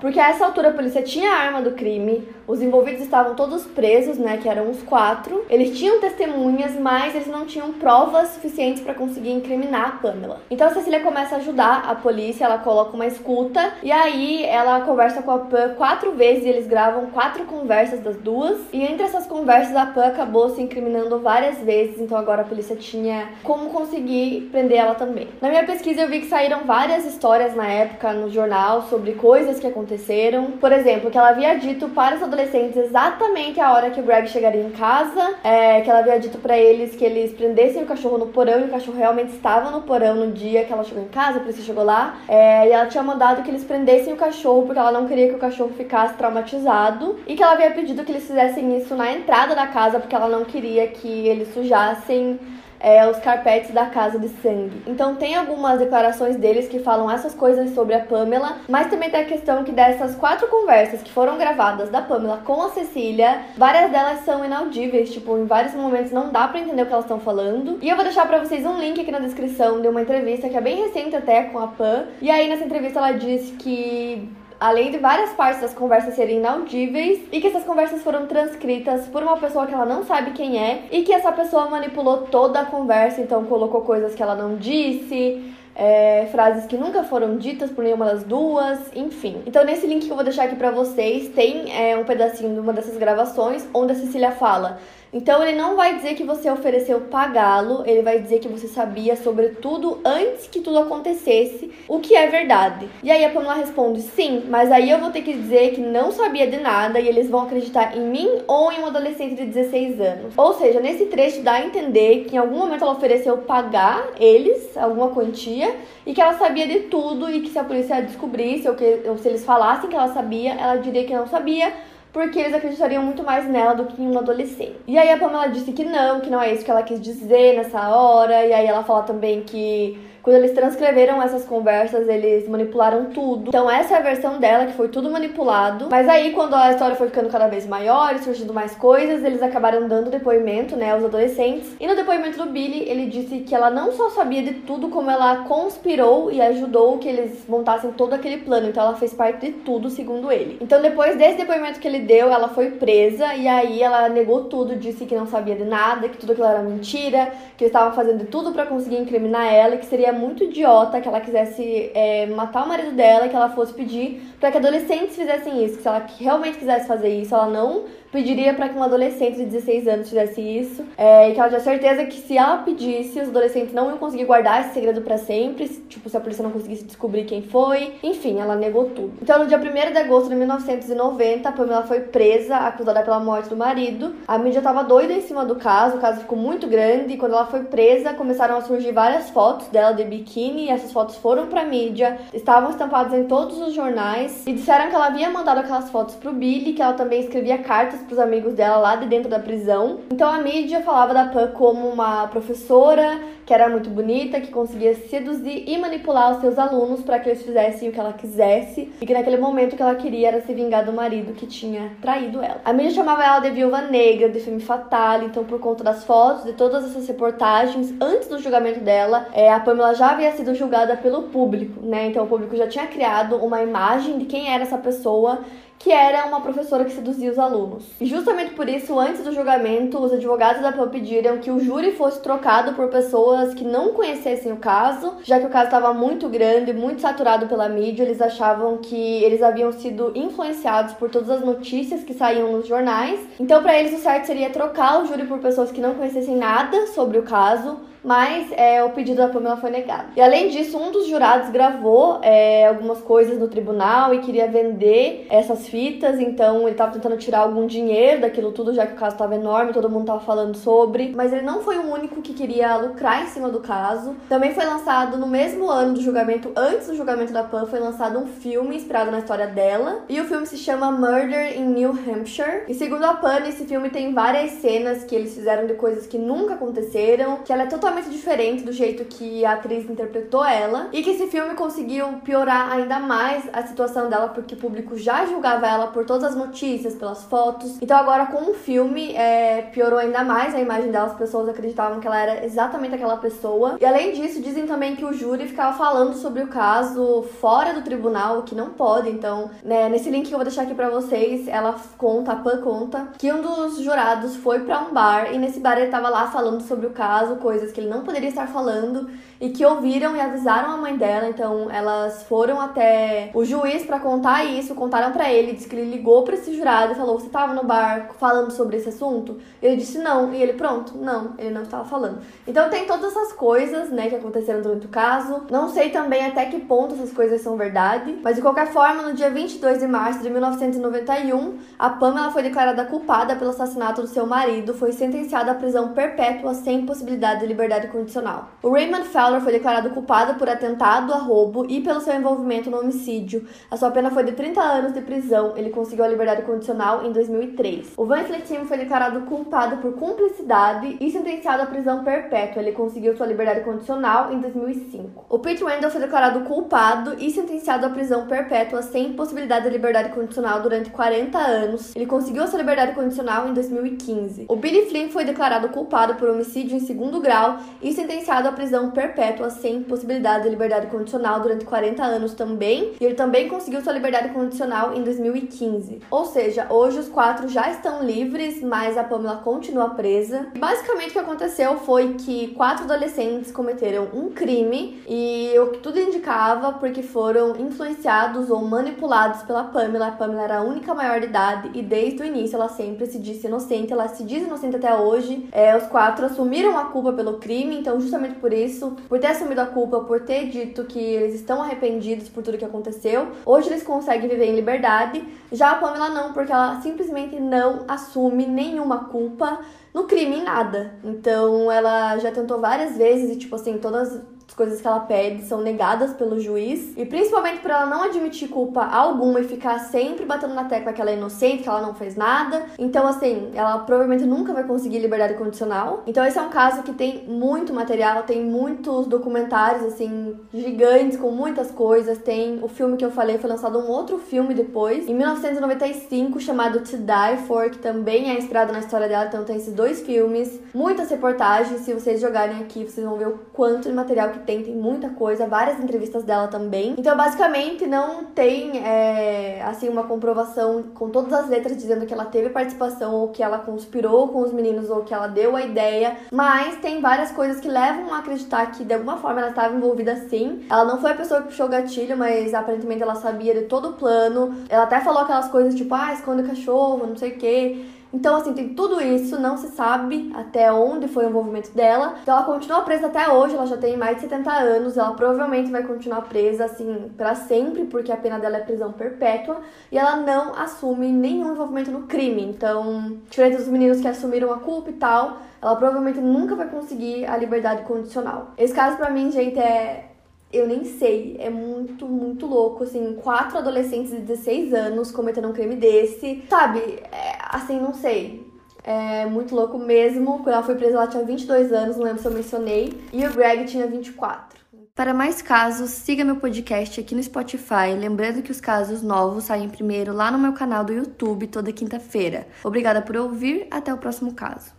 porque 0.00 0.18
a 0.18 0.28
essa 0.28 0.44
altura 0.44 0.70
a 0.70 0.73
polícia 0.73 1.02
tinha 1.02 1.30
a 1.30 1.37
arma 1.37 1.62
do 1.62 1.73
crime, 1.73 2.26
os 2.49 2.61
envolvidos 2.61 3.02
estavam 3.02 3.35
todos 3.35 3.64
presos, 3.64 4.18
né, 4.18 4.38
que 4.38 4.49
eram 4.49 4.70
os 4.70 4.82
quatro. 4.82 5.44
Eles 5.49 5.78
tinham 5.78 6.00
testemunhas, 6.00 6.78
mas 6.78 7.14
eles 7.14 7.26
não 7.26 7.44
tinham 7.44 7.73
provas 7.73 8.28
suficientes 8.30 8.82
para 8.82 8.94
conseguir 8.94 9.30
incriminar 9.30 9.88
a 9.88 9.90
Pamela. 9.92 10.40
Então 10.50 10.68
a 10.68 10.75
Cecília 10.75 11.00
começa 11.00 11.37
a 11.37 11.38
ajudar 11.38 11.85
a 11.88 11.94
polícia, 11.94 12.44
ela 12.44 12.58
coloca 12.58 12.94
uma 12.94 13.06
escuta 13.06 13.73
e 13.82 13.90
aí 13.90 14.44
ela 14.44 14.80
conversa 14.80 15.23
com 15.23 15.30
a 15.30 15.38
Pam 15.38 15.75
quatro 15.76 16.12
vezes 16.12 16.44
e 16.44 16.49
eles 16.49 16.66
gravam 16.66 17.06
quatro 17.06 17.44
conversas 17.44 18.00
das 18.00 18.16
duas. 18.16 18.58
E 18.73 18.82
entre 18.82 19.04
essas 19.04 19.26
conversas 19.26 19.75
a 19.76 19.87
Pam 19.87 20.06
acabou 20.06 20.50
se 20.50 20.62
incriminando 20.62 21.18
várias 21.18 21.58
vezes, 21.58 22.00
então 22.00 22.16
agora 22.16 22.42
a 22.42 22.44
polícia 22.44 22.76
tinha 22.76 23.28
como 23.42 23.70
conseguir 23.70 24.49
prender 24.52 24.78
ela 24.78 24.94
também. 24.94 25.28
Na 25.40 25.49
minha 25.49 25.64
pesquisa 25.64 26.02
eu 26.02 26.08
vi 26.08 26.20
que 26.20 26.26
saíram 26.26 26.64
várias 26.64 27.04
histórias 27.04 27.54
na 27.54 27.66
época 27.66 28.12
no 28.12 28.30
jornal 28.30 28.55
sobre 28.88 29.12
coisas 29.12 29.58
que 29.58 29.66
aconteceram. 29.66 30.52
Por 30.52 30.72
exemplo, 30.72 31.10
que 31.10 31.18
ela 31.18 31.30
havia 31.30 31.54
dito 31.58 31.88
para 31.88 32.16
os 32.16 32.22
adolescentes 32.22 32.76
exatamente 32.76 33.60
a 33.60 33.72
hora 33.72 33.90
que 33.90 34.00
o 34.00 34.02
Greg 34.02 34.28
chegaria 34.28 34.62
em 34.62 34.70
casa, 34.70 35.34
é, 35.42 35.80
que 35.80 35.90
ela 35.90 36.00
havia 36.00 36.18
dito 36.18 36.38
para 36.38 36.56
eles 36.56 36.94
que 36.94 37.04
eles 37.04 37.32
prendessem 37.32 37.82
o 37.82 37.86
cachorro 37.86 38.18
no 38.18 38.26
porão 38.26 38.60
e 38.60 38.64
o 38.64 38.68
cachorro 38.68 38.96
realmente 38.96 39.32
estava 39.34 39.70
no 39.70 39.82
porão 39.82 40.14
no 40.14 40.32
dia 40.32 40.64
que 40.64 40.72
ela 40.72 40.84
chegou 40.84 41.02
em 41.02 41.08
casa, 41.08 41.40
por 41.40 41.50
isso 41.50 41.62
chegou 41.62 41.84
lá. 41.84 42.18
É, 42.28 42.68
e 42.68 42.72
ela 42.72 42.86
tinha 42.86 43.02
mandado 43.02 43.42
que 43.42 43.50
eles 43.50 43.64
prendessem 43.64 44.12
o 44.12 44.16
cachorro 44.16 44.62
porque 44.62 44.78
ela 44.78 44.92
não 44.92 45.06
queria 45.06 45.28
que 45.28 45.34
o 45.34 45.38
cachorro 45.38 45.70
ficasse 45.76 46.14
traumatizado 46.14 47.16
e 47.26 47.34
que 47.34 47.42
ela 47.42 47.52
havia 47.52 47.70
pedido 47.70 48.04
que 48.04 48.12
eles 48.12 48.26
fizessem 48.26 48.76
isso 48.76 48.94
na 48.94 49.12
entrada 49.12 49.54
da 49.54 49.66
casa 49.66 49.98
porque 49.98 50.14
ela 50.14 50.28
não 50.28 50.44
queria 50.44 50.86
que 50.86 51.28
eles 51.28 51.52
sujassem 51.52 52.38
é, 52.80 53.06
os 53.09 53.18
carpetes 53.18 53.71
da 53.71 53.87
casa 53.87 54.18
de 54.18 54.28
sangue. 54.28 54.83
Então 54.87 55.16
tem 55.16 55.35
algumas 55.35 55.78
declarações 55.78 56.37
deles 56.37 56.68
que 56.68 56.78
falam 56.78 57.11
essas 57.11 57.35
coisas 57.35 57.75
sobre 57.75 57.95
a 57.95 58.00
Pamela, 58.00 58.59
mas 58.68 58.88
também 58.88 59.11
tem 59.11 59.21
a 59.21 59.25
questão 59.25 59.64
que 59.64 59.73
dessas 59.73 60.14
quatro 60.14 60.49
conversas 60.49 61.02
que 61.02 61.12
foram 61.12 61.38
gravadas 61.38 61.88
da 61.88 62.02
Pamela 62.02 62.42
com 62.45 62.62
a 62.62 62.71
Cecília, 62.71 63.42
várias 63.56 63.90
delas 63.90 64.21
são 64.21 64.45
inaudíveis, 64.45 65.12
tipo, 65.12 65.37
em 65.37 65.45
vários 65.45 65.75
momentos 65.75 66.12
não 66.12 66.30
dá 66.30 66.49
para 66.49 66.61
entender 66.61 66.83
o 66.83 66.87
que 66.87 66.92
elas 66.92 67.04
estão 67.04 67.21
falando. 67.21 67.78
E 67.83 67.88
eu 67.88 67.97
vou 67.97 68.04
deixar 68.04 68.26
para 68.26 68.38
vocês 68.38 68.64
um 68.64 68.78
link 68.78 69.00
aqui 69.00 69.11
na 69.11 69.18
descrição 69.18 69.80
de 69.80 69.88
uma 69.88 70.02
entrevista 70.02 70.49
que 70.49 70.56
é 70.56 70.61
bem 70.61 70.76
recente 70.76 71.16
até 71.16 71.45
com 71.45 71.59
a 71.59 71.68
Pam. 71.68 72.06
E 72.21 72.30
aí 72.30 72.49
nessa 72.49 72.64
entrevista 72.64 72.99
ela 72.99 73.12
disse 73.12 73.52
que 73.52 74.28
além 74.58 74.90
de 74.90 74.98
várias 74.98 75.30
partes 75.32 75.60
das 75.60 75.75
conversas 75.75 76.14
serem 76.14 76.38
inaudíveis 76.38 77.20
e 77.30 77.40
que 77.40 77.46
essas 77.46 77.64
conversas 77.64 78.02
foram 78.02 78.26
transcritas 78.26 79.06
por 79.06 79.22
uma 79.22 79.36
pessoa 79.36 79.66
que 79.66 79.75
ela 79.75 79.86
não 79.86 80.04
sabe 80.04 80.32
quem 80.32 80.58
é 80.58 80.84
e 80.90 81.02
que 81.02 81.12
essa 81.12 81.32
pessoa 81.32 81.68
manipulou 81.68 82.22
toda 82.22 82.60
a 82.60 82.64
conversa, 82.64 83.20
então 83.20 83.44
colocou 83.44 83.82
coisas 83.82 84.14
que 84.14 84.22
ela 84.22 84.34
não 84.34 84.56
disse, 84.56 85.54
é, 85.75 86.26
frases 86.32 86.64
que 86.64 86.76
nunca 86.76 87.04
foram 87.04 87.36
ditas 87.36 87.70
por 87.70 87.84
nenhuma 87.84 88.06
das 88.06 88.25
duas, 88.25 88.78
enfim. 88.94 89.42
Então, 89.46 89.62
nesse 89.62 89.86
link 89.86 90.06
que 90.06 90.10
eu 90.10 90.16
vou 90.16 90.25
deixar 90.25 90.44
aqui 90.44 90.56
pra 90.56 90.70
vocês, 90.70 91.28
tem 91.28 91.70
é, 91.70 91.96
um 91.96 92.04
pedacinho 92.04 92.54
de 92.54 92.60
uma 92.60 92.72
dessas 92.72 92.96
gravações 92.96 93.68
onde 93.75 93.92
a 93.92 93.94
Cecília 93.94 94.32
fala. 94.32 94.78
Então, 95.12 95.42
ele 95.42 95.56
não 95.56 95.76
vai 95.76 95.94
dizer 95.96 96.14
que 96.14 96.25
você 96.25 96.50
ofereceu 96.50 97.00
pagá-lo, 97.02 97.82
ele 97.86 98.02
vai 98.02 98.20
dizer 98.20 98.40
que 98.40 98.48
você 98.48 98.66
sabia 98.66 99.16
sobre 99.16 99.48
tudo 99.48 100.00
antes 100.04 100.46
que 100.46 100.60
tudo 100.60 100.78
acontecesse, 100.78 101.72
o 101.88 102.00
que 102.00 102.14
é 102.14 102.26
verdade. 102.26 102.88
E 103.02 103.10
aí 103.10 103.25
a 103.25 103.30
Pamela 103.30 103.54
responde: 103.54 104.02
sim, 104.02 104.44
mas 104.48 104.70
aí 104.70 104.90
eu 104.90 104.98
vou 104.98 105.10
ter 105.10 105.22
que 105.22 105.32
dizer 105.32 105.72
que 105.72 105.80
não 105.80 106.10
sabia 106.10 106.46
de 106.46 106.58
nada 106.58 106.98
e 107.00 107.08
eles 107.08 107.30
vão 107.30 107.42
acreditar 107.42 107.96
em 107.96 108.00
mim 108.00 108.28
ou 108.46 108.72
em 108.72 108.80
um 108.80 108.86
adolescente 108.86 109.36
de 109.36 109.46
16 109.46 110.00
anos. 110.00 110.34
Ou 110.36 110.54
seja, 110.54 110.80
nesse 110.80 111.06
trecho 111.06 111.42
dá 111.42 111.52
a 111.52 111.64
entender 111.64 112.25
que 112.25 112.36
em 112.36 112.38
algum 112.38 112.58
momento 112.58 112.82
ela 112.82 112.92
ofereceu 112.92 113.38
pagar 113.38 114.06
eles 114.18 114.76
alguma 114.76 115.08
quantia 115.10 115.75
e 116.04 116.12
que 116.12 116.20
ela 116.20 116.34
sabia 116.34 116.66
de 116.66 116.80
tudo 116.80 117.30
e 117.30 117.40
que 117.40 117.50
se 117.50 117.58
a 117.58 117.64
polícia 117.64 118.02
descobrisse 118.02 118.68
ou, 118.68 118.75
que, 118.75 119.02
ou 119.06 119.16
se 119.18 119.28
eles 119.28 119.44
falassem 119.44 119.88
que 119.88 119.96
ela 119.96 120.12
sabia, 120.12 120.52
ela 120.54 120.76
diria 120.76 121.04
que 121.04 121.14
não 121.14 121.26
sabia 121.26 121.72
porque 122.16 122.38
eles 122.38 122.54
acreditariam 122.54 123.02
muito 123.02 123.23
mais 123.23 123.46
nela 123.46 123.75
do 123.75 123.85
que 123.85 124.02
em 124.02 124.08
um 124.08 124.18
adolescente. 124.18 124.78
E 124.87 124.96
aí 124.96 125.11
a 125.11 125.18
Pamela 125.18 125.50
disse 125.50 125.70
que 125.73 125.85
não, 125.85 126.18
que 126.18 126.30
não 126.30 126.40
é 126.40 126.50
isso 126.50 126.64
que 126.64 126.70
ela 126.70 126.82
quis 126.82 126.99
dizer 126.99 127.54
nessa 127.54 127.90
hora, 127.90 128.46
e 128.46 128.54
aí 128.54 128.64
ela 128.64 128.82
fala 128.82 129.02
também 129.02 129.42
que 129.42 130.00
quando 130.26 130.38
eles 130.38 130.50
transcreveram 130.50 131.23
essas 131.23 131.45
conversas, 131.45 132.09
eles 132.09 132.49
manipularam 132.49 133.11
tudo. 133.11 133.47
Então 133.47 133.71
essa 133.71 133.95
é 133.95 133.99
a 133.99 134.00
versão 134.00 134.40
dela, 134.40 134.66
que 134.66 134.73
foi 134.73 134.88
tudo 134.88 135.09
manipulado. 135.09 135.87
Mas 135.88 136.09
aí, 136.09 136.33
quando 136.33 136.54
a 136.54 136.73
história 136.73 136.97
foi 136.97 137.06
ficando 137.06 137.28
cada 137.28 137.47
vez 137.47 137.64
maior 137.64 138.12
e 138.12 138.18
surgindo 138.18 138.52
mais 138.52 138.75
coisas, 138.75 139.23
eles 139.23 139.40
acabaram 139.40 139.87
dando 139.87 140.11
depoimento, 140.11 140.75
né, 140.75 140.90
aos 140.90 141.04
adolescentes. 141.04 141.76
E 141.78 141.87
no 141.87 141.95
depoimento 141.95 142.45
do 142.45 142.50
Billy, 142.50 142.88
ele 142.88 143.06
disse 143.06 143.38
que 143.38 143.54
ela 143.54 143.71
não 143.71 143.92
só 143.92 144.11
sabia 144.11 144.42
de 144.42 144.54
tudo, 144.54 144.88
como 144.88 145.09
ela 145.09 145.45
conspirou 145.45 146.28
e 146.33 146.42
ajudou 146.42 146.99
que 146.99 147.09
eles 147.09 147.45
montassem 147.49 147.92
todo 147.92 148.12
aquele 148.12 148.38
plano. 148.38 148.68
Então 148.68 148.83
ela 148.83 148.97
fez 148.97 149.14
parte 149.14 149.47
de 149.47 149.52
tudo, 149.52 149.88
segundo 149.88 150.33
ele. 150.33 150.59
Então 150.61 150.83
depois 150.83 151.16
desse 151.16 151.38
depoimento 151.38 151.78
que 151.78 151.87
ele 151.87 152.00
deu, 152.00 152.33
ela 152.33 152.49
foi 152.49 152.73
presa 152.73 153.33
e 153.37 153.47
aí 153.47 153.80
ela 153.80 154.09
negou 154.09 154.47
tudo, 154.47 154.75
disse 154.75 155.06
que 155.06 155.14
não 155.14 155.28
sabia 155.28 155.54
de 155.54 155.64
nada, 155.64 156.09
que 156.09 156.18
tudo 156.18 156.33
aquilo 156.33 156.49
era 156.49 156.62
mentira, 156.62 157.30
que 157.56 157.62
eles 157.62 157.73
estavam 157.73 157.92
fazendo 157.92 158.25
de 158.25 158.26
tudo 158.26 158.50
para 158.50 158.66
conseguir 158.66 158.97
incriminar 158.97 159.47
ela, 159.54 159.76
que 159.76 159.87
seria 159.87 160.15
muito 160.16 160.44
idiota 160.44 161.00
que 161.00 161.08
ela 161.08 161.20
quisesse 161.20 161.90
é, 161.94 162.26
matar 162.26 162.64
o 162.64 162.68
marido 162.68 162.92
dela, 162.92 163.28
que 163.28 163.37
ela 163.37 163.50
fosse 163.50 163.73
pedir 163.73 164.23
para 164.40 164.50
que 164.50 164.58
adolescentes 164.58 165.16
fizessem 165.16 165.64
isso, 165.64 165.76
que 165.76 165.82
se 165.82 165.88
ela 165.88 166.04
realmente 166.18 166.58
quisesse 166.58 166.87
fazer 166.87 167.08
isso, 167.08 167.35
ela 167.35 167.46
não 167.46 167.85
pediria 168.16 168.54
para 168.54 168.70
que 168.70 168.78
um 168.78 168.82
adolescente 168.82 169.37
de 169.37 169.44
16 169.44 169.87
anos 169.87 170.08
fizesse 170.08 170.40
isso, 170.40 170.82
é, 170.96 171.28
e 171.28 171.35
que 171.35 171.38
ela 171.38 171.50
tinha 171.50 171.61
certeza 171.61 172.06
que 172.06 172.16
se 172.16 172.38
ela 172.38 172.56
pedisse, 172.58 173.20
os 173.20 173.28
adolescentes 173.28 173.75
não 173.75 173.90
iam 173.90 173.99
conseguir 173.99 174.25
guardar 174.25 174.62
esse 174.62 174.73
segredo 174.73 175.02
para 175.02 175.18
sempre, 175.18 175.68
tipo, 175.68 176.08
se 176.08 176.16
a 176.16 176.20
polícia 176.20 176.42
não 176.42 176.50
conseguisse 176.50 176.82
descobrir 176.82 177.25
quem 177.26 177.42
foi. 177.42 177.92
Enfim, 178.02 178.40
ela 178.40 178.56
negou 178.56 178.87
tudo. 178.87 179.12
Então, 179.20 179.38
no 179.38 179.46
dia 179.46 179.58
1 179.58 179.92
de 179.92 179.99
agosto 179.99 180.30
de 180.30 180.35
1990, 180.35 181.46
a 181.46 181.52
Pamela 181.52 181.82
foi 181.82 182.00
presa, 182.00 182.56
acusada 182.56 183.02
pela 183.02 183.20
morte 183.20 183.50
do 183.50 183.56
marido. 183.56 184.14
A 184.26 184.38
mídia 184.38 184.62
tava 184.62 184.82
doida 184.82 185.12
em 185.12 185.20
cima 185.20 185.44
do 185.44 185.56
caso, 185.56 185.99
o 185.99 186.00
caso 186.00 186.20
ficou 186.20 186.38
muito 186.38 186.66
grande, 186.66 187.12
e 187.12 187.16
quando 187.18 187.32
ela 187.32 187.44
foi 187.44 187.64
presa, 187.64 188.14
começaram 188.14 188.56
a 188.56 188.62
surgir 188.62 188.92
várias 188.92 189.28
fotos 189.28 189.68
dela 189.68 189.92
de 189.92 190.04
biquíni, 190.04 190.64
e 190.64 190.70
essas 190.70 190.90
fotos 190.90 191.16
foram 191.16 191.49
pra 191.49 191.66
mídia, 191.66 192.16
estavam 192.32 192.70
estampadas 192.70 193.12
em 193.12 193.25
todos 193.25 193.61
os 193.61 193.75
jornais, 193.75 194.46
e 194.46 194.54
disseram 194.54 194.88
que 194.88 194.94
ela 194.94 195.08
havia 195.08 195.28
mandado 195.28 195.58
aquelas 195.58 195.90
fotos 195.90 196.14
pro 196.14 196.32
Billy, 196.32 196.73
que 196.73 196.80
ela 196.80 196.94
também 196.94 197.20
escrevia 197.20 197.58
cartas 197.58 198.05
pros 198.06 198.18
amigos 198.18 198.54
dela 198.54 198.76
lá 198.78 198.96
de 198.96 199.06
dentro 199.06 199.28
da 199.28 199.38
prisão. 199.38 200.00
Então 200.10 200.28
a 200.28 200.38
mídia 200.38 200.80
falava 200.82 201.12
da 201.12 201.26
Pan 201.26 201.48
como 201.48 201.88
uma 201.88 202.26
professora 202.28 203.20
que 203.46 203.54
era 203.54 203.68
muito 203.68 203.88
bonita, 203.88 204.40
que 204.40 204.50
conseguia 204.50 204.92
seduzir 204.94 205.64
e 205.68 205.78
manipular 205.78 206.32
os 206.32 206.40
seus 206.40 206.58
alunos 206.58 207.02
para 207.02 207.20
que 207.20 207.28
eles 207.28 207.42
fizessem 207.42 207.88
o 207.88 207.92
que 207.92 208.00
ela 208.00 208.12
quisesse 208.12 208.92
e 209.00 209.06
que 209.06 209.14
naquele 209.14 209.36
momento 209.36 209.75
o 209.75 209.76
que 209.76 209.82
ela 209.82 209.94
queria 209.94 210.28
era 210.28 210.40
se 210.40 210.52
vingar 210.52 210.84
do 210.84 210.92
marido 210.92 211.32
que 211.32 211.46
tinha 211.46 211.92
traído 212.02 212.42
ela. 212.42 212.60
A 212.64 212.72
mídia 212.72 212.90
chamava 212.90 213.25
ela 213.25 213.38
de 213.38 213.50
viúva 213.50 213.82
negra, 213.82 214.28
de 214.28 214.40
femme 214.40 214.60
fatale, 214.60 215.26
então 215.26 215.44
por 215.44 215.60
conta 215.60 215.84
das 215.84 216.02
fotos, 216.02 216.44
de 216.44 216.54
todas 216.54 216.84
essas 216.84 217.06
reportagens, 217.06 217.94
antes 218.00 218.26
do 218.26 218.38
julgamento 218.40 218.80
dela, 218.80 219.28
é, 219.32 219.52
a 219.52 219.60
Pamela 219.60 219.94
já 219.94 220.10
havia 220.10 220.32
sido 220.32 220.52
julgada 220.54 220.96
pelo 220.96 221.25
público, 221.25 221.80
né? 221.86 222.08
Então 222.08 222.25
o 222.25 222.26
público 222.26 222.56
já 222.56 222.66
tinha 222.66 222.86
criado 222.88 223.36
uma 223.36 223.62
imagem 223.62 224.18
de 224.18 224.25
quem 224.25 224.52
era 224.52 224.64
essa 224.64 224.78
pessoa 224.78 225.40
que 225.78 225.92
era 225.92 226.26
uma 226.26 226.40
professora 226.40 226.85
que 226.85 226.92
seduzia 226.92 227.30
os 227.30 227.38
alunos. 227.38 227.85
E 228.00 228.06
justamente 228.06 228.54
por 228.54 228.68
isso, 228.68 228.99
antes 228.99 229.23
do 229.23 229.33
julgamento, 229.33 229.99
os 229.99 230.12
advogados 230.12 230.62
da 230.62 230.73
PAN 230.73 230.88
pediram 230.88 231.38
que 231.38 231.50
o 231.50 231.61
júri 231.61 231.92
fosse 231.92 232.21
trocado 232.21 232.73
por 232.75 232.88
pessoas 232.88 233.54
que 233.54 233.64
não 233.64 233.92
conhecessem 233.92 234.52
o 234.52 234.56
caso, 234.56 235.14
já 235.23 235.38
que 235.38 235.47
o 235.47 235.50
caso 235.50 235.66
estava 235.66 235.92
muito 235.92 236.28
grande, 236.28 236.73
muito 236.73 237.00
saturado 237.00 237.47
pela 237.47 237.68
mídia, 237.68 238.02
eles 238.02 238.21
achavam 238.21 238.78
que 238.78 239.23
eles 239.23 239.42
haviam 239.42 239.73
sido 239.73 240.12
influenciados 240.14 240.95
por 240.95 241.11
todas 241.11 241.30
as 241.30 241.40
notícias 241.40 242.02
que 242.02 242.14
saíam 242.14 242.52
nos 242.52 242.66
jornais. 242.66 243.21
Então, 243.38 243.62
para 243.62 243.78
eles, 243.78 243.92
o 243.92 244.02
certo 244.02 244.26
seria 244.26 244.50
trocar 244.50 245.02
o 245.02 245.06
júri 245.06 245.26
por 245.26 245.38
pessoas 245.38 245.71
que 245.71 245.80
não 245.80 245.95
conhecessem 245.95 246.37
nada 246.37 246.87
sobre 246.88 247.18
o 247.18 247.23
caso 247.23 247.78
mas 248.06 248.46
é, 248.52 248.84
o 248.84 248.90
pedido 248.90 249.16
da 249.16 249.28
Pamela 249.28 249.56
foi 249.56 249.68
negado. 249.68 250.10
E 250.14 250.20
além 250.20 250.48
disso, 250.48 250.78
um 250.78 250.92
dos 250.92 251.08
jurados 251.08 251.50
gravou 251.50 252.20
é, 252.22 252.68
algumas 252.68 253.00
coisas 253.00 253.36
no 253.36 253.48
tribunal 253.48 254.14
e 254.14 254.20
queria 254.20 254.46
vender 254.46 255.26
essas 255.28 255.66
fitas, 255.66 256.20
então 256.20 256.62
ele 256.62 256.70
estava 256.70 256.92
tentando 256.92 257.16
tirar 257.16 257.40
algum 257.40 257.66
dinheiro 257.66 258.20
daquilo 258.20 258.52
tudo, 258.52 258.72
já 258.72 258.86
que 258.86 258.92
o 258.92 258.96
caso 258.96 259.16
estava 259.16 259.34
enorme, 259.34 259.72
todo 259.72 259.90
mundo 259.90 260.02
estava 260.02 260.20
falando 260.20 260.56
sobre, 260.56 261.12
mas 261.16 261.32
ele 261.32 261.42
não 261.42 261.62
foi 261.62 261.78
o 261.78 261.92
único 261.92 262.22
que 262.22 262.32
queria 262.32 262.76
lucrar 262.76 263.25
em 263.25 263.26
cima 263.26 263.48
do 263.48 263.58
caso. 263.58 264.14
Também 264.28 264.54
foi 264.54 264.64
lançado 264.64 265.16
no 265.16 265.26
mesmo 265.26 265.68
ano 265.68 265.94
do 265.94 266.00
julgamento, 266.00 266.52
antes 266.54 266.86
do 266.86 266.94
julgamento 266.94 267.32
da 267.32 267.42
Pam, 267.42 267.66
foi 267.66 267.80
lançado 267.80 268.20
um 268.20 268.26
filme 268.26 268.76
inspirado 268.76 269.10
na 269.10 269.18
história 269.18 269.48
dela, 269.48 270.04
e 270.08 270.20
o 270.20 270.25
filme 270.25 270.46
se 270.46 270.56
chama 270.56 270.92
Murder 270.92 271.58
in 271.58 271.64
New 271.64 271.90
Hampshire. 271.90 272.62
E 272.68 272.75
segundo 272.75 273.04
a 273.04 273.14
Pam, 273.14 273.48
esse 273.48 273.64
filme 273.64 273.90
tem 273.90 274.14
várias 274.14 274.52
cenas 274.52 275.02
que 275.02 275.14
eles 275.16 275.34
fizeram 275.34 275.66
de 275.66 275.75
coisas 275.75 276.06
que 276.06 276.18
nunca 276.18 276.54
aconteceram, 276.54 277.38
que 277.44 277.52
ela 277.52 277.64
é 277.64 277.66
totalmente 277.66 277.96
diferente 278.05 278.62
do 278.62 278.73
jeito 278.73 279.05
que 279.05 279.45
a 279.45 279.53
atriz 279.53 279.88
interpretou 279.88 280.45
ela, 280.45 280.88
e 280.93 281.03
que 281.03 281.11
esse 281.11 281.26
filme 281.29 281.55
conseguiu 281.55 282.07
piorar 282.25 282.73
ainda 282.73 282.99
mais 282.99 283.45
a 283.53 283.62
situação 283.62 284.09
dela, 284.09 284.29
porque 284.29 284.55
o 284.55 284.59
público 284.59 284.97
já 284.97 285.25
julgava 285.26 285.67
ela 285.67 285.87
por 285.88 286.05
todas 286.05 286.25
as 286.25 286.37
notícias, 286.37 286.95
pelas 286.95 287.25
fotos. 287.25 287.79
Então 287.81 287.97
agora 287.97 288.26
com 288.26 288.50
o 288.50 288.55
filme 288.55 289.15
é, 289.15 289.62
piorou 289.73 289.99
ainda 289.99 290.23
mais 290.23 290.55
a 290.55 290.61
imagem 290.61 290.91
dela, 290.91 291.07
as 291.07 291.17
pessoas 291.17 291.49
acreditavam 291.49 292.00
que 292.00 292.07
ela 292.07 292.21
era 292.21 292.45
exatamente 292.45 292.95
aquela 292.95 293.17
pessoa. 293.17 293.76
E 293.81 293.85
além 293.85 294.12
disso, 294.12 294.41
dizem 294.41 294.67
também 294.67 294.97
que 294.97 295.05
o 295.05 295.12
júri 295.12 295.47
ficava 295.47 295.76
falando 295.76 296.15
sobre 296.15 296.43
o 296.43 296.49
caso 296.49 297.23
fora 297.41 297.73
do 297.73 297.83
tribunal, 297.83 298.43
que 298.43 298.55
não 298.55 298.71
pode. 298.71 299.09
Então, 299.09 299.50
né, 299.65 299.88
nesse 299.88 300.11
link 300.11 300.29
que 300.29 300.35
eu 300.35 300.38
vou 300.38 300.45
deixar 300.45 300.62
aqui 300.62 300.75
pra 300.75 300.91
vocês, 300.91 301.49
ela 301.49 301.75
conta, 301.97 302.33
a 302.33 302.37
Pan 302.37 302.61
conta, 302.61 303.09
que 303.19 303.33
um 303.33 303.41
dos 303.41 303.79
jurados 303.79 304.37
foi 304.37 304.61
para 304.61 304.81
um 304.81 304.93
bar 304.93 305.33
e 305.33 305.38
nesse 305.38 305.61
bar 305.61 305.79
ele 305.79 305.91
tava 305.91 306.09
lá 306.09 306.26
falando 306.29 306.62
sobre 306.62 306.87
o 306.87 306.91
caso, 306.91 307.37
coisas 307.37 307.73
que 307.73 307.81
ele 307.81 307.86
não 307.87 308.02
poderia 308.02 308.28
estar 308.28 308.47
falando 308.47 309.09
e 309.40 309.50
que 309.50 309.64
ouviram 309.64 310.16
e 310.16 310.21
avisaram 310.21 310.71
a 310.71 310.76
mãe 310.76 310.97
dela. 310.97 311.28
Então, 311.28 311.71
elas 311.71 312.23
foram 312.25 312.61
até 312.61 313.31
o 313.35 313.45
juiz 313.45 313.85
para 313.85 314.00
contar 314.00 314.45
isso, 314.45 314.75
contaram 314.75 315.12
para 315.12 315.31
ele, 315.33 315.52
disse 315.52 315.69
que 315.69 315.76
ele 315.76 315.90
ligou 315.90 316.23
para 316.23 316.35
esse 316.35 316.57
jurado 316.57 316.93
e 316.93 316.97
falou: 316.97 317.19
"Você 317.19 317.28
tava 317.28 317.55
no 317.55 317.64
bar 317.64 318.11
falando 318.19 318.50
sobre 318.50 318.76
esse 318.76 318.88
assunto?" 318.88 319.38
Ele 319.62 319.76
disse: 319.76 319.99
"Não". 319.99 320.33
E 320.33 320.43
ele: 320.43 320.55
"Pronto, 320.55 320.97
não, 320.97 321.35
ele 321.38 321.50
não 321.50 321.62
estava 321.62 321.85
falando". 321.85 322.19
Então, 322.47 322.69
tem 322.71 322.87
todas 322.87 323.12
essas 323.12 323.33
coisas, 323.33 323.90
né, 323.90 324.09
que 324.09 324.16
aconteceram 324.16 324.62
durante 324.62 324.87
o 324.87 324.88
caso. 324.90 325.43
Não 325.50 325.69
sei 325.69 325.90
também 325.90 326.25
até 326.25 326.47
que 326.47 326.61
ponto 326.61 326.95
essas 326.95 327.12
coisas 327.12 327.40
são 327.40 327.57
verdade, 327.57 328.19
mas 328.23 328.37
de 328.37 328.43
qualquer 328.43 328.69
forma, 328.69 329.02
no 329.02 329.14
dia 329.14 329.31
22 329.31 329.78
de 329.78 329.87
março 329.87 330.21
de 330.21 330.31
1991, 330.31 331.59
a 331.78 331.90
Pamela 331.90 332.31
foi 332.31 332.43
declarada 332.43 332.85
culpada 332.85 333.37
pelo 333.37 333.50
assassinato 333.50 334.00
do 334.00 334.09
seu 334.09 334.26
marido, 334.26 334.75
foi 334.75 334.93
sentenciada 334.93 335.52
à 335.52 335.55
prisão 335.55 335.88
perpétua 335.88 336.55
sem 336.55 336.87
possibilidade 336.87 337.40
de 337.40 337.47
liberdade 337.47 337.65
condicional. 337.88 338.50
O 338.62 338.70
Raymond 338.70 339.04
Fowler 339.08 339.40
foi 339.40 339.52
declarado 339.52 339.90
culpado 339.90 340.35
por 340.35 340.49
atentado 340.49 341.12
a 341.12 341.18
roubo 341.18 341.66
e 341.68 341.80
pelo 341.80 342.00
seu 342.00 342.14
envolvimento 342.14 342.70
no 342.70 342.78
homicídio. 342.78 343.46
A 343.70 343.76
sua 343.76 343.90
pena 343.90 344.11
foi 344.11 344.25
de 344.25 344.32
30 344.32 344.61
anos 344.61 344.92
de 344.92 345.00
prisão. 345.00 345.54
Ele 345.56 345.70
conseguiu 345.70 346.04
a 346.04 346.08
liberdade 346.08 346.42
condicional 346.42 347.04
em 347.04 347.12
2003. 347.12 347.92
O 347.96 348.06
Van 348.06 348.25
Fletim 348.25 348.64
foi 348.64 348.78
declarado 348.78 349.23
culpado 349.23 349.78
por 349.78 349.92
cumplicidade 349.94 350.96
e 351.00 351.11
sentenciado 351.11 351.62
à 351.62 351.66
prisão 351.66 352.04
perpétua. 352.04 352.62
Ele 352.62 352.73
conseguiu 352.73 353.16
sua 353.16 353.26
liberdade 353.26 353.61
condicional 353.61 354.32
em 354.32 354.40
2005. 354.40 355.26
O 355.28 355.38
Pete 355.38 355.64
Wendell 355.64 355.90
foi 355.90 356.00
declarado 356.00 356.40
culpado 356.40 357.16
e 357.18 357.30
sentenciado 357.30 357.87
à 357.87 357.90
prisão 357.90 358.26
perpétua 358.26 358.82
sem 358.82 359.12
possibilidade 359.12 359.64
de 359.66 359.70
liberdade 359.70 360.11
condicional 360.11 360.61
durante 360.62 360.90
40 360.90 361.38
anos. 361.38 361.94
Ele 361.94 362.06
conseguiu 362.06 362.42
essa 362.42 362.56
liberdade 362.56 362.92
condicional 362.94 363.49
em 363.49 363.54
2015. 363.54 364.46
O 364.49 364.56
Billy 364.56 364.87
Flynn 364.87 365.08
foi 365.08 365.25
declarado 365.25 365.68
culpado 365.68 366.14
por 366.14 366.28
homicídio 366.28 366.76
em 366.76 366.80
segundo 366.80 367.20
grau 367.20 367.55
e 367.82 367.92
sentenciado 367.92 368.48
à 368.48 368.52
prisão 368.52 368.90
perpétua 368.90 369.50
sem 369.50 369.82
possibilidade 369.82 370.44
de 370.44 370.50
liberdade 370.50 370.86
condicional 370.88 371.40
durante 371.40 371.64
40 371.64 372.02
anos 372.02 372.34
também. 372.34 372.92
E 373.00 373.04
ele 373.04 373.14
também 373.14 373.48
conseguiu 373.48 373.82
sua 373.82 373.92
liberdade 373.92 374.30
condicional 374.30 374.94
em 374.94 375.02
2015. 375.02 376.00
Ou 376.10 376.25
seja, 376.25 376.66
hoje 376.70 376.98
os 376.98 377.08
quatro 377.08 377.48
já 377.48 377.70
estão 377.70 378.02
livres, 378.02 378.62
mas 378.62 378.96
a 378.96 379.04
Pamela 379.04 379.36
continua 379.36 379.90
presa. 379.90 380.46
Basicamente 380.58 381.10
o 381.10 381.12
que 381.12 381.18
aconteceu 381.18 381.76
foi 381.78 382.14
que 382.14 382.48
quatro 382.48 382.84
adolescentes 382.84 383.50
cometeram 383.52 384.08
um 384.12 384.30
crime 384.30 385.02
e 385.08 385.52
o 385.58 385.68
que 385.68 385.78
tudo 385.78 385.98
indicava 385.98 386.72
porque 386.72 387.02
foram 387.02 387.56
influenciados 387.56 388.50
ou 388.50 388.62
manipulados 388.62 389.42
pela 389.42 389.64
Pamela. 389.64 390.08
A 390.08 390.12
Pamela 390.12 390.42
era 390.42 390.58
a 390.58 390.62
única 390.62 390.94
maior 390.94 391.20
de 391.20 391.26
idade 391.26 391.70
e 391.75 391.82
desde 391.82 392.22
o 392.22 392.26
início 392.26 392.56
ela 392.56 392.68
sempre 392.68 393.06
se 393.06 393.18
disse 393.18 393.46
inocente, 393.46 393.92
ela 393.92 394.08
se 394.08 394.25
diz 394.25 394.42
inocente 394.42 394.76
até 394.76 394.94
hoje. 394.94 395.48
É, 395.52 395.76
os 395.76 395.84
quatro 395.84 396.26
assumiram 396.26 396.76
a 396.76 396.86
culpa 396.86 397.12
pelo 397.12 397.34
crime, 397.34 397.46
então 397.54 398.00
justamente 398.00 398.37
por 398.37 398.52
isso, 398.52 398.97
por 399.09 399.19
ter 399.19 399.28
assumido 399.28 399.61
a 399.61 399.67
culpa, 399.67 400.00
por 400.00 400.21
ter 400.21 400.49
dito 400.49 400.85
que 400.85 400.99
eles 400.99 401.35
estão 401.35 401.63
arrependidos 401.63 402.28
por 402.28 402.43
tudo 402.43 402.59
que 402.59 402.65
aconteceu, 402.65 403.28
hoje 403.45 403.69
eles 403.69 403.82
conseguem 403.82 404.28
viver 404.28 404.47
em 404.47 404.54
liberdade. 404.54 405.23
Já 405.52 405.73
a 405.73 405.75
Pamela 405.76 406.09
não, 406.09 406.32
porque 406.32 406.52
ela 406.52 406.80
simplesmente 406.80 407.39
não 407.39 407.85
assume 407.89 408.47
nenhuma 408.47 409.04
culpa 409.04 409.61
no 409.93 410.04
crime 410.04 410.37
em 410.37 410.45
nada. 410.45 410.95
Então 411.02 411.71
ela 411.71 412.19
já 412.19 412.30
tentou 412.30 412.61
várias 412.61 412.97
vezes 412.97 413.30
e 413.30 413.39
tipo 413.39 413.56
assim, 413.56 413.78
todas 413.78 414.15
as 414.15 414.35
coisas 414.56 414.80
que 414.80 414.86
ela 414.88 415.00
pede 415.00 415.42
são 415.42 415.60
negadas 415.60 416.14
pelo 416.14 416.40
juiz. 416.40 416.97
E 416.97 417.04
principalmente 417.04 417.60
por 417.60 417.71
ela 417.71 417.86
não 417.86 418.04
admitir 418.04 418.49
culpa 418.49 418.84
alguma 418.84 419.40
e 419.40 419.45
ficar 419.45 419.78
sempre 419.78 420.25
batendo 420.25 420.54
na 420.54 420.64
tecla 420.64 420.92
que 420.92 421.00
ela 421.00 421.10
é 421.10 421.16
inocente, 421.16 421.62
que 421.62 421.69
ela 421.69 421.82
não 421.82 421.95
fez 421.95 422.16
nada. 422.16 422.64
Então, 422.78 423.06
assim, 423.06 423.50
ela 423.54 423.78
provavelmente 423.80 424.25
nunca 424.25 424.54
vai 424.54 424.64
conseguir 424.64 424.99
liberdade 424.99 425.34
condicional. 425.34 426.02
Então, 426.06 426.25
esse 426.25 426.38
é 426.38 426.42
um 426.42 426.49
caso 426.49 426.82
que 426.82 426.92
tem 426.92 427.25
muito 427.28 427.75
material, 427.75 428.23
tem 428.23 428.42
muitos 428.42 429.06
documentários, 429.06 429.84
assim, 429.84 430.36
gigantes, 430.52 431.19
com 431.19 431.30
muitas 431.30 431.71
coisas. 431.71 432.19
Tem 432.19 432.58
o 432.62 432.69
filme 432.69 432.97
que 432.97 433.04
eu 433.04 433.10
falei, 433.10 433.36
foi 433.38 433.50
lançado 433.50 433.78
um 433.78 433.88
outro 433.88 434.19
filme 434.19 434.54
depois, 434.54 435.06
em 435.06 435.14
1995, 435.14 436.40
chamado 436.40 436.80
To 436.80 436.97
Die 436.97 437.36
For, 437.47 437.69
que 437.69 437.78
também 437.78 438.30
é 438.30 438.38
inspirado 438.38 438.73
na 438.73 438.78
história 438.78 439.06
dela. 439.06 439.26
Então, 439.26 439.45
tem 439.45 439.56
esses 439.56 439.75
dois 439.75 440.00
filmes, 440.00 440.58
muitas 440.73 441.10
reportagens. 441.10 441.80
Se 441.80 441.92
vocês 441.92 442.21
jogarem 442.21 442.60
aqui, 442.60 442.84
vocês 442.84 443.06
vão 443.06 443.19
ver 443.19 443.28
o 443.28 443.38
quanto 443.52 443.88
de 443.88 443.95
material 443.95 444.30
que 444.30 444.46
tem, 444.47 444.63
tem 444.63 444.75
muita 444.75 445.11
coisa, 445.11 445.47
várias 445.47 445.78
entrevistas 445.80 446.23
dela 446.23 446.49
também. 446.49 446.95
Então, 446.97 447.17
basicamente, 447.17 447.87
não 447.87 448.25
tem, 448.25 448.78
é, 448.78 449.63
assim, 449.63 449.89
uma 449.89 450.04
comprovação 450.04 450.85
com 450.95 451.11
todas 451.11 451.32
as 451.32 451.49
letras 451.49 451.76
dizendo 451.76 452.06
que 452.06 452.15
ela 452.15 452.25
teve 452.25 452.50
participação 452.50 453.15
ou 453.15 453.28
que 453.28 453.43
ela 453.43 453.59
conspirou 453.59 454.28
com 454.28 454.41
os 454.41 454.52
meninos 454.52 454.89
ou 454.89 455.02
que 455.02 455.13
ela 455.13 455.26
deu 455.26 455.56
a 455.56 455.63
ideia, 455.63 456.17
mas 456.30 456.76
tem 456.76 457.00
várias 457.00 457.30
coisas 457.32 457.61
que 457.61 457.69
levam 457.69 458.15
a 458.15 458.19
acreditar 458.19 458.71
que 458.71 458.85
de 458.85 458.95
alguma 458.95 459.17
forma 459.17 459.41
ela 459.41 459.50
estava 459.50 459.75
envolvida 459.75 460.17
sim. 460.28 460.65
Ela 460.71 460.85
não 460.85 461.00
foi 461.00 461.11
a 461.11 461.15
pessoa 461.15 461.43
que 461.43 461.49
puxou 461.49 461.67
o 461.67 461.71
gatilho, 461.71 462.17
mas 462.17 462.54
aparentemente 462.54 463.02
ela 463.02 463.17
sabia 463.17 463.54
de 463.54 463.63
todo 463.63 463.91
o 463.91 463.93
plano. 463.95 464.54
Ela 464.69 464.85
até 464.85 465.00
falou 465.00 465.23
aquelas 465.23 465.49
coisas 465.49 465.75
tipo, 465.75 465.95
ah, 465.95 466.13
esconde 466.13 466.43
o 466.43 466.47
cachorro, 466.47 467.06
não 467.06 467.17
sei 467.17 467.32
o 467.32 467.39
quê. 467.39 467.87
Então, 468.17 468.37
assim, 468.37 468.55
tem 468.55 468.71
tudo 468.71 468.99
isso, 468.99 469.39
não 469.39 469.59
se 469.59 469.69
sabe 469.69 470.33
até 470.35 470.73
onde 470.73 471.07
foi 471.07 471.26
o 471.26 471.29
envolvimento 471.29 471.71
dela. 471.73 472.15
Então, 472.23 472.35
ela 472.35 472.47
continua 472.47 472.81
presa 472.81 473.09
até 473.09 473.31
hoje, 473.31 473.55
ela 473.55 473.67
já 473.67 473.76
tem 473.76 473.95
mais 473.95 474.17
de 474.17 474.23
70 474.23 474.50
anos, 474.50 474.97
ela 474.97 475.13
provavelmente 475.13 475.71
vai 475.71 475.83
continuar 475.83 476.23
presa, 476.23 476.65
assim, 476.65 477.13
para 477.15 477.35
sempre, 477.35 477.85
porque 477.85 478.11
a 478.11 478.17
pena 478.17 478.39
dela 478.39 478.57
é 478.57 478.61
prisão 478.61 478.91
perpétua, 478.91 479.59
e 479.93 479.99
ela 479.99 480.17
não 480.17 480.55
assume 480.55 481.13
nenhum 481.13 481.52
envolvimento 481.52 481.91
no 481.91 482.05
crime. 482.05 482.43
Então, 482.43 483.19
diferente 483.29 483.59
dos 483.59 483.69
meninos 483.69 484.00
que 484.00 484.09
assumiram 484.09 484.50
a 484.50 484.61
culpa 484.61 484.89
e 484.89 484.95
tal, 484.95 485.37
ela 485.61 485.76
provavelmente 485.76 486.19
nunca 486.19 486.55
vai 486.55 486.69
conseguir 486.69 487.26
a 487.26 487.37
liberdade 487.37 487.83
condicional. 487.83 488.52
Esse 488.57 488.73
caso, 488.73 488.97
para 488.97 489.11
mim, 489.11 489.31
gente, 489.31 489.59
é 489.59 490.05
eu 490.52 490.67
nem 490.67 490.85
sei, 490.85 491.37
é 491.39 491.50
muito, 491.50 492.06
muito 492.06 492.47
louco, 492.47 492.85
assim, 492.85 493.15
quatro 493.23 493.59
adolescentes 493.59 494.11
de 494.11 494.21
16 494.21 494.73
anos 494.73 495.11
cometendo 495.11 495.49
um 495.49 495.52
crime 495.52 495.76
desse, 495.76 496.45
sabe? 496.49 496.80
É, 497.13 497.37
assim, 497.50 497.80
não 497.80 497.93
sei. 497.93 498.47
É 498.85 499.26
muito 499.26 499.54
louco 499.54 499.76
mesmo. 499.78 500.39
Quando 500.39 500.54
ela 500.54 500.63
foi 500.63 500.76
presa, 500.76 500.95
ela 500.95 501.09
tinha 501.09 501.25
22 501.25 501.73
anos, 501.73 501.97
não 501.97 502.04
lembro 502.04 502.23
se 502.23 502.28
eu 502.28 502.32
mencionei, 502.32 502.93
e 503.13 503.26
o 503.26 503.32
Greg 503.32 503.65
tinha 503.65 503.87
24. 503.87 504.56
Para 504.95 505.13
mais 505.13 505.43
casos, 505.43 505.91
siga 505.91 506.25
meu 506.25 506.37
podcast 506.37 507.00
aqui 507.00 507.15
no 507.15 507.23
Spotify, 507.23 507.95
lembrando 507.99 508.43
que 508.43 508.50
os 508.50 508.63
casos 508.63 509.02
novos 509.02 509.45
saem 509.45 509.69
primeiro 509.69 510.15
lá 510.15 510.30
no 510.30 510.39
meu 510.39 510.54
canal 510.54 510.85
do 510.85 510.93
YouTube 510.93 511.49
toda 511.49 511.71
quinta-feira. 511.71 512.47
Obrigada 512.65 513.02
por 513.02 513.15
ouvir, 513.17 513.67
até 513.71 513.93
o 513.93 513.99
próximo 513.99 514.32
caso. 514.32 514.75